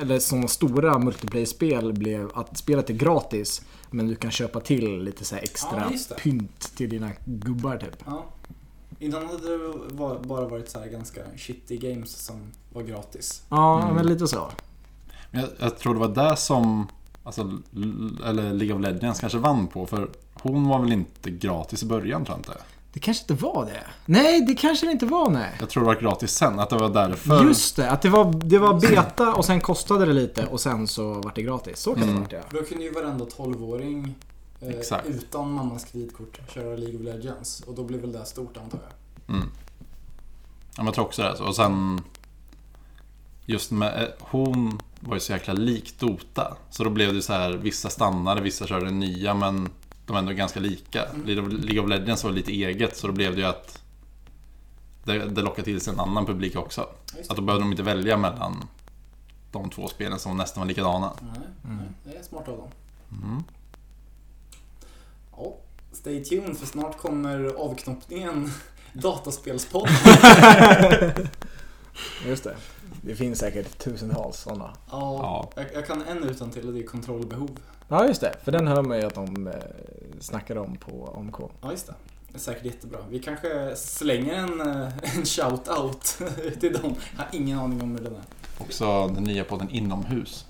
eller 0.00 0.18
sådana 0.18 0.48
stora 0.48 0.98
multiplayer-spel 0.98 1.92
blev 1.92 2.30
att 2.34 2.56
spelet 2.58 2.90
är 2.90 2.94
gratis 2.94 3.62
men 3.96 4.08
du 4.08 4.14
kan 4.16 4.30
köpa 4.30 4.60
till 4.60 5.02
lite 5.02 5.24
så 5.24 5.34
här 5.34 5.42
extra 5.42 5.92
Ja, 5.92 6.14
pynt 6.22 6.76
till 6.76 6.88
dina 6.90 7.10
gubbar 7.24 7.76
typ. 7.76 7.96
Ja. 8.06 8.24
Innan 8.98 9.26
hade 9.26 9.58
det 9.58 9.74
bara 9.96 10.44
varit 10.48 10.68
så 10.70 10.78
här 10.80 10.86
ganska 10.86 11.20
shitty 11.36 11.76
games 11.76 12.10
som 12.10 12.40
var 12.72 12.82
gratis. 12.82 13.42
Ja, 13.48 13.82
Mm. 13.82 13.94
men 13.94 14.06
lite 14.06 14.28
så. 14.28 14.50
Men 15.30 15.40
jag, 15.40 15.50
jag 15.58 15.78
tror 15.78 15.94
det 15.94 16.00
var 16.00 16.08
där 16.14 16.34
som 16.34 16.86
alltså, 17.24 17.52
eller 18.24 18.52
League 18.52 18.74
of 18.76 18.82
Legends 18.82 19.20
kanske 19.20 19.38
vann 19.38 19.66
på. 19.66 19.86
För 19.86 20.08
hon 20.34 20.68
var 20.68 20.78
väl 20.80 20.92
inte 20.92 21.30
gratis 21.30 21.82
i 21.82 21.86
början 21.86 22.24
tror 22.24 22.38
jag 22.38 22.40
inte. 22.40 22.62
Det 22.96 23.00
kanske 23.00 23.22
inte 23.32 23.44
var 23.44 23.64
det. 23.66 23.86
Nej, 24.06 24.40
det 24.40 24.54
kanske 24.54 24.86
det 24.86 24.92
inte 24.92 25.06
var 25.06 25.30
nej. 25.30 25.56
Jag 25.60 25.70
tror 25.70 25.82
det 25.82 25.86
var 25.86 25.94
gratis 26.00 26.30
sen. 26.34 26.58
Att 26.58 26.70
det 26.70 26.76
var 26.76 26.88
därför. 26.88 27.44
Just 27.44 27.76
det, 27.76 27.90
att 27.90 28.02
det 28.02 28.08
var, 28.08 28.32
det 28.44 28.58
var 28.58 28.80
beta 28.80 29.34
och 29.34 29.44
sen 29.44 29.60
kostade 29.60 30.06
det 30.06 30.12
lite 30.12 30.46
och 30.46 30.60
sen 30.60 30.88
så 30.88 31.12
var 31.12 31.32
det 31.34 31.42
gratis. 31.42 31.78
Så 31.78 31.94
kan 31.94 32.00
det 32.02 32.08
Mm. 32.08 32.22
vara 32.22 32.32
ja. 32.32 32.40
För 32.50 32.56
då 32.58 32.64
kunde 32.64 32.84
ju 32.84 32.92
varenda 32.92 33.24
12-åring 33.24 34.14
eh, 34.60 34.98
utan 35.06 35.50
mammas 35.52 35.84
kreditkort 35.84 36.40
köra 36.54 36.76
League 36.76 36.96
of 36.96 37.02
Legends. 37.02 37.60
Och 37.60 37.74
då 37.74 37.84
blev 37.84 38.00
väl 38.00 38.12
det 38.12 38.24
stort 38.24 38.56
antar 38.56 38.78
jag. 39.26 39.34
Mm. 39.36 39.48
Ja, 40.70 40.76
men 40.76 40.86
jag 40.86 40.94
tror 40.94 41.04
också 41.04 41.22
det. 41.22 41.32
Och 41.32 41.56
sen... 41.56 42.00
Just 43.46 43.70
med... 43.70 44.02
eh, 44.02 44.08
Hon 44.18 44.80
var 45.00 45.14
ju 45.14 45.20
så 45.20 45.32
jäkla 45.32 45.54
lik 45.54 45.94
Dota. 45.98 46.56
Så 46.70 46.84
då 46.84 46.90
blev 46.90 47.14
det 47.14 47.22
så 47.22 47.32
här, 47.32 47.52
vissa 47.52 47.90
stannade, 47.90 48.40
vissa 48.40 48.66
körde 48.66 48.90
nya 48.90 49.34
men 49.34 49.68
de 50.06 50.16
ändå 50.16 50.32
ganska 50.32 50.60
lika. 50.60 51.04
Mm. 51.04 51.26
League 51.26 51.80
of- 51.82 51.88
Legends 51.88 52.24
var 52.24 52.30
lite 52.30 52.52
eget 52.52 52.96
så 52.96 53.06
då 53.06 53.12
blev 53.12 53.34
det 53.34 53.40
ju 53.40 53.46
att 53.46 53.82
det, 55.04 55.18
det 55.28 55.42
lockade 55.42 55.62
till 55.64 55.80
sig 55.80 55.92
en 55.92 56.00
annan 56.00 56.26
publik 56.26 56.56
också. 56.56 56.88
Att 57.28 57.36
då 57.36 57.42
behövde 57.42 57.64
de 57.64 57.70
inte 57.70 57.82
välja 57.82 58.16
mellan 58.16 58.64
de 59.52 59.70
två 59.70 59.88
spelen 59.88 60.18
som 60.18 60.36
nästan 60.36 60.60
var 60.60 60.68
likadana. 60.68 61.12
Nej, 61.20 61.30
Mm. 61.64 61.76
nej, 61.76 61.86
det 62.04 62.18
är 62.18 62.22
smart 62.22 62.48
av 62.48 62.56
dem. 62.56 62.68
Mm. 63.22 63.42
Ja, 65.36 65.56
stay 65.92 66.24
tuned 66.24 66.56
för 66.58 66.66
snart 66.66 66.98
kommer 66.98 67.44
avknoppningen 67.44 68.50
Dataspelspodd. 68.92 69.88
Just 72.26 72.44
det. 72.44 72.56
Det 73.02 73.14
finns 73.14 73.38
säkert 73.38 73.78
tusentals 73.78 74.36
sådana. 74.36 74.72
Ja, 74.90 75.50
jag, 75.56 75.64
jag 75.74 75.86
kan 75.86 76.02
en 76.02 76.24
utan 76.24 76.50
till 76.50 76.66
och 76.68 76.74
det 76.74 76.80
är 76.80 76.86
kontrollbehov. 76.86 77.58
Ja, 77.88 78.06
just 78.06 78.20
det. 78.20 78.34
För 78.44 78.52
den 78.52 78.66
hör 78.66 78.82
man 78.82 78.98
ju 78.98 79.04
att 79.06 79.14
de 79.14 79.46
eh, 79.46 79.52
snackar 80.20 80.56
om 80.56 80.76
på 80.76 81.14
AMK. 81.16 81.36
Ja, 81.60 81.70
just 81.70 81.86
det. 81.86 81.94
Det 82.28 82.34
är 82.34 82.38
säkert 82.38 82.64
jättebra. 82.64 82.98
Vi 83.10 83.18
kanske 83.18 83.76
slänger 83.76 84.34
en, 84.34 84.60
eh, 84.60 84.86
en 85.16 85.24
shout-out 85.24 86.22
till 86.60 86.72
dem. 86.72 86.94
Jag 87.16 87.24
har 87.24 87.28
ingen 87.32 87.58
aning 87.58 87.82
om 87.82 87.90
hur 87.96 88.04
den 88.04 88.14
är. 88.14 88.22
Också 88.58 89.06
den 89.08 89.24
nya 89.24 89.44
podden 89.44 89.70
Inomhus. 89.70 90.46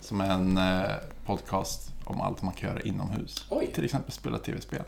Som 0.00 0.20
är 0.20 0.30
en 0.30 0.58
eh, 0.58 0.90
podcast 1.26 1.92
om 2.04 2.20
allt 2.20 2.42
man 2.42 2.54
kan 2.54 2.70
göra 2.70 2.80
inomhus. 2.80 3.46
Oj, 3.50 3.72
Till 3.74 3.84
exempel 3.84 4.12
spela 4.12 4.38
tv-spel. 4.38 4.82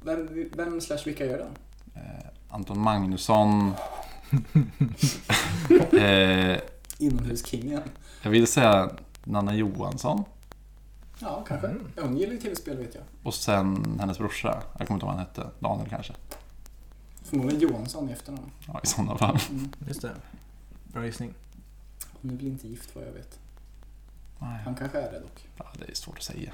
vem, 0.00 0.50
vem 0.56 0.80
slash 0.80 0.98
vilka 1.04 1.26
gör 1.26 1.38
den? 1.38 1.50
Anton 2.50 2.78
Magnusson. 2.80 3.72
eh, 5.92 6.58
Inomhuskingen. 6.98 7.82
jag 8.22 8.30
vill 8.30 8.46
säga 8.46 8.90
Nanna 9.24 9.54
Johansson. 9.54 10.24
Ja, 11.18 11.44
kanske. 11.48 11.66
Mm. 11.66 11.86
Hon 12.00 12.16
gillar 12.16 12.32
ju 12.32 12.38
tv-spel 12.38 12.76
vet 12.76 12.94
jag. 12.94 13.04
Och 13.22 13.34
sen 13.34 13.96
hennes 14.00 14.18
brorsa. 14.18 14.62
Jag 14.78 14.86
kommer 14.86 14.96
inte 14.96 15.06
ihåg 15.06 15.14
vad 15.14 15.16
han 15.16 15.18
hette. 15.18 15.50
Daniel 15.60 15.88
kanske. 15.88 16.12
Förmodligen 17.22 17.60
Johansson 17.60 18.08
i 18.08 18.12
efternamn. 18.12 18.50
Ja, 18.66 18.80
i 18.84 18.86
sådana 18.86 19.18
fall. 19.18 19.38
Mm. 19.50 19.68
Just 19.88 20.02
det. 20.02 20.12
Bra 20.92 21.06
gissning. 21.06 21.34
Hon 22.22 22.30
är 22.30 22.36
väl 22.36 22.46
inte 22.46 22.68
gift 22.68 22.94
vad 22.96 23.04
jag 23.06 23.12
vet. 23.12 23.38
Nej, 24.38 24.60
Han 24.64 24.74
kanske 24.74 24.98
är 24.98 25.12
det 25.12 25.18
dock. 25.20 25.48
Ja, 25.56 25.64
det 25.78 25.90
är 25.90 25.94
svårt 25.94 26.18
att 26.18 26.24
säga. 26.24 26.52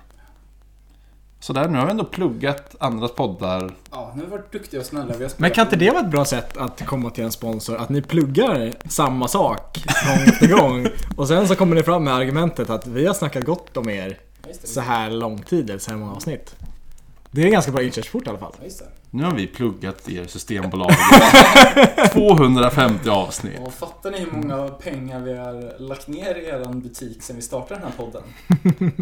Så 1.43 1.53
där, 1.53 1.69
nu 1.69 1.79
har 1.79 1.85
vi 1.85 1.91
ändå 1.91 2.05
pluggat 2.05 2.75
andras 2.79 3.13
poddar. 3.13 3.71
Ja, 3.91 4.13
nu 4.15 4.21
har 4.21 4.27
vi 4.27 4.31
varit 4.37 4.53
duktiga 4.53 4.81
och 4.81 4.87
snälla. 4.87 5.15
Vi 5.17 5.25
har 5.25 5.33
Men 5.37 5.51
kan 5.51 5.63
inte 5.67 5.75
in- 5.77 5.81
det 5.81 5.91
vara 5.91 6.01
ett 6.01 6.11
bra 6.11 6.25
sätt 6.25 6.57
att 6.57 6.87
komma 6.87 7.11
till 7.11 7.25
en 7.25 7.33
sponsor? 7.33 7.77
Att 7.77 7.89
ni 7.89 8.03
pluggar 8.03 8.73
samma 8.89 9.29
sak 9.29 9.85
gång 10.07 10.27
efter 10.29 10.49
gång 10.49 10.87
och 11.17 11.29
sen 11.29 11.49
så 11.49 11.55
kommer 11.55 11.77
ni 11.77 11.83
fram 11.83 12.05
med 12.05 12.15
argumentet 12.15 12.71
att 12.71 12.87
vi 12.87 13.07
har 13.07 13.15
snackat 13.15 13.45
gott 13.45 13.77
om 13.77 13.89
er 13.89 14.19
så 14.65 14.81
här 14.81 15.11
lång 15.11 15.43
tid, 15.43 15.71
eller 15.71 15.79
så 15.81 15.91
här 15.91 15.99
många 15.99 16.13
avsnitt. 16.13 16.55
Det 17.35 17.41
är 17.43 17.47
en 17.47 17.53
ganska 17.53 17.73
bra 17.73 17.83
inkörsport 17.83 18.27
i 18.27 18.31
alla 18.31 18.39
fall. 18.39 18.53
Ja, 18.59 18.65
just 18.65 18.79
det. 18.79 18.85
Nu 19.11 19.23
har 19.25 19.35
vi 19.35 19.47
pluggat 19.47 20.09
er 20.09 20.27
Systembolag. 20.27 20.91
250 22.13 23.09
avsnitt. 23.11 23.61
Och 23.61 23.75
fattar 23.75 24.11
ni 24.11 24.19
hur 24.19 24.31
många 24.31 24.69
pengar 24.69 25.21
vi 25.21 25.37
har 25.37 25.79
lagt 25.81 26.09
ner 26.09 26.35
i 26.35 26.47
er 26.47 26.73
butik 26.75 27.23
sen 27.23 27.37
vi 27.37 27.43
startade 27.43 27.81
den 27.81 27.89
här 27.91 27.97
podden? 27.97 28.23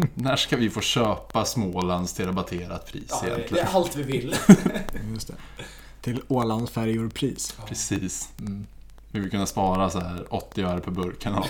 När 0.13 0.35
ska 0.35 0.57
vi 0.57 0.69
få 0.69 0.81
köpa 0.81 1.45
Smålands 1.45 2.13
till 2.13 2.25
rabatterat 2.25 2.85
pris 2.85 3.07
Ja, 3.09 3.19
det, 3.21 3.27
det 3.29 3.35
egentligen? 3.35 3.67
är 3.67 3.71
allt 3.75 3.95
vi 3.95 4.03
vill. 4.03 4.35
Just 5.13 5.27
det. 5.27 5.33
Till 6.01 6.21
Ålandsfärjor-pris. 6.27 7.55
Precis. 7.67 8.29
Mm. 8.39 8.65
Vi 9.11 9.19
vill 9.19 9.31
kunna 9.31 9.45
spara 9.45 9.89
så 9.89 9.99
här 9.99 10.25
80 10.29 10.61
öre 10.63 10.79
per 10.79 10.91
burk 10.91 11.19
kan 11.19 11.33
ha. 11.33 11.45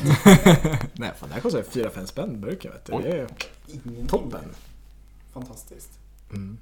Nej, 0.93 1.11
fan 1.19 1.29
det 1.29 1.33
här 1.33 1.41
kostar 1.41 1.61
4-5 1.61 2.05
spänn 2.05 2.41
burken 2.41 2.71
vet 2.71 2.85
du. 2.85 2.93
Oj. 2.93 3.03
Det 3.03 3.17
är 3.19 4.07
toppen. 4.07 4.43
Fantastiskt. 5.33 5.89
Mm. 6.33 6.57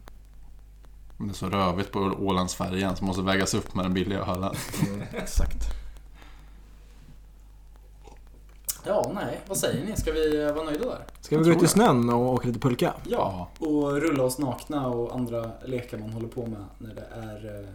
Men 1.17 1.27
det 1.27 1.31
är 1.31 1.35
så 1.35 1.49
rövigt 1.49 1.91
på 1.91 1.99
Ålandsfärjan 1.99 2.95
som 2.95 3.07
måste 3.07 3.21
vägas 3.21 3.53
upp 3.53 3.75
med 3.75 3.85
den 3.85 3.93
billiga 3.93 4.19
ölen. 4.19 4.55
Mm, 4.87 5.01
exakt. 5.11 5.65
Ja, 8.85 9.11
nej, 9.15 9.39
vad 9.47 9.57
säger 9.57 9.85
ni? 9.85 9.95
Ska 9.95 10.11
vi 10.11 10.51
vara 10.55 10.65
nöjda 10.65 10.85
där? 10.85 11.05
Ska 11.21 11.37
vi 11.37 11.43
gå 11.43 11.51
ut 11.51 11.63
i 11.63 11.67
snön 11.67 12.09
och 12.09 12.33
åka 12.33 12.47
lite 12.47 12.59
pulka? 12.59 12.93
Ja, 13.07 13.49
och 13.59 13.93
rulla 13.93 14.23
oss 14.23 14.37
nakna 14.37 14.87
och 14.87 15.15
andra 15.15 15.51
lekar 15.65 15.97
man 15.97 16.09
håller 16.09 16.27
på 16.27 16.45
med 16.45 16.65
när 16.77 16.95
det 16.95 17.07
är 17.11 17.59
eh, 17.59 17.67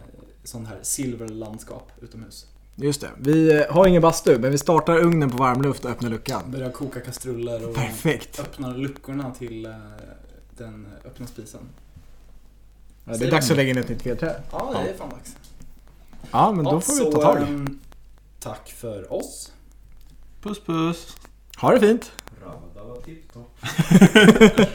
sånt 0.43 0.67
här 0.67 0.79
silverlandskap 0.81 1.91
utomhus. 2.01 2.47
Just 2.75 3.01
det. 3.01 3.09
Vi 3.17 3.59
eh, 3.61 3.73
har 3.73 3.87
ingen 3.87 4.01
bastu, 4.01 4.39
men 4.39 4.51
vi 4.51 4.57
startar 4.57 4.97
ugnen 4.97 5.29
på 5.29 5.37
varmluft 5.37 5.85
och 5.85 5.91
öppnar 5.91 6.09
luckan. 6.09 6.51
Börja 6.51 6.71
koka 6.71 6.99
kastruller 6.99 7.69
och 7.69 7.75
Perfekt. 7.75 8.39
öppna 8.39 8.69
luckorna 8.69 9.31
till 9.31 9.65
eh, 9.65 9.71
den 10.57 10.87
öppna 11.05 11.27
spisen. 11.27 11.61
Ja, 13.05 13.17
det 13.17 13.25
är 13.25 13.31
dags 13.31 13.51
att 13.51 13.57
lägga 13.57 13.69
in 13.69 13.77
ett 13.77 13.89
nytt 13.89 14.05
vedträ. 14.05 14.35
Ja, 14.51 14.71
det 14.83 14.89
är 14.89 14.97
fan 14.97 15.09
dags. 15.09 15.35
Ja, 16.31 16.51
men 16.51 16.65
då 16.65 16.71
Ja, 16.71 16.81
får 16.81 16.93
vi 16.93 16.99
så, 16.99 17.11
ta 17.11 17.21
tag. 17.21 17.37
ehm, 17.41 17.79
tack 18.39 18.69
för 18.71 19.13
oss. 19.13 19.51
Puss 20.41 20.59
puss! 20.65 21.15
Ha 21.57 21.71
det 21.71 21.79
fint! 21.79 22.11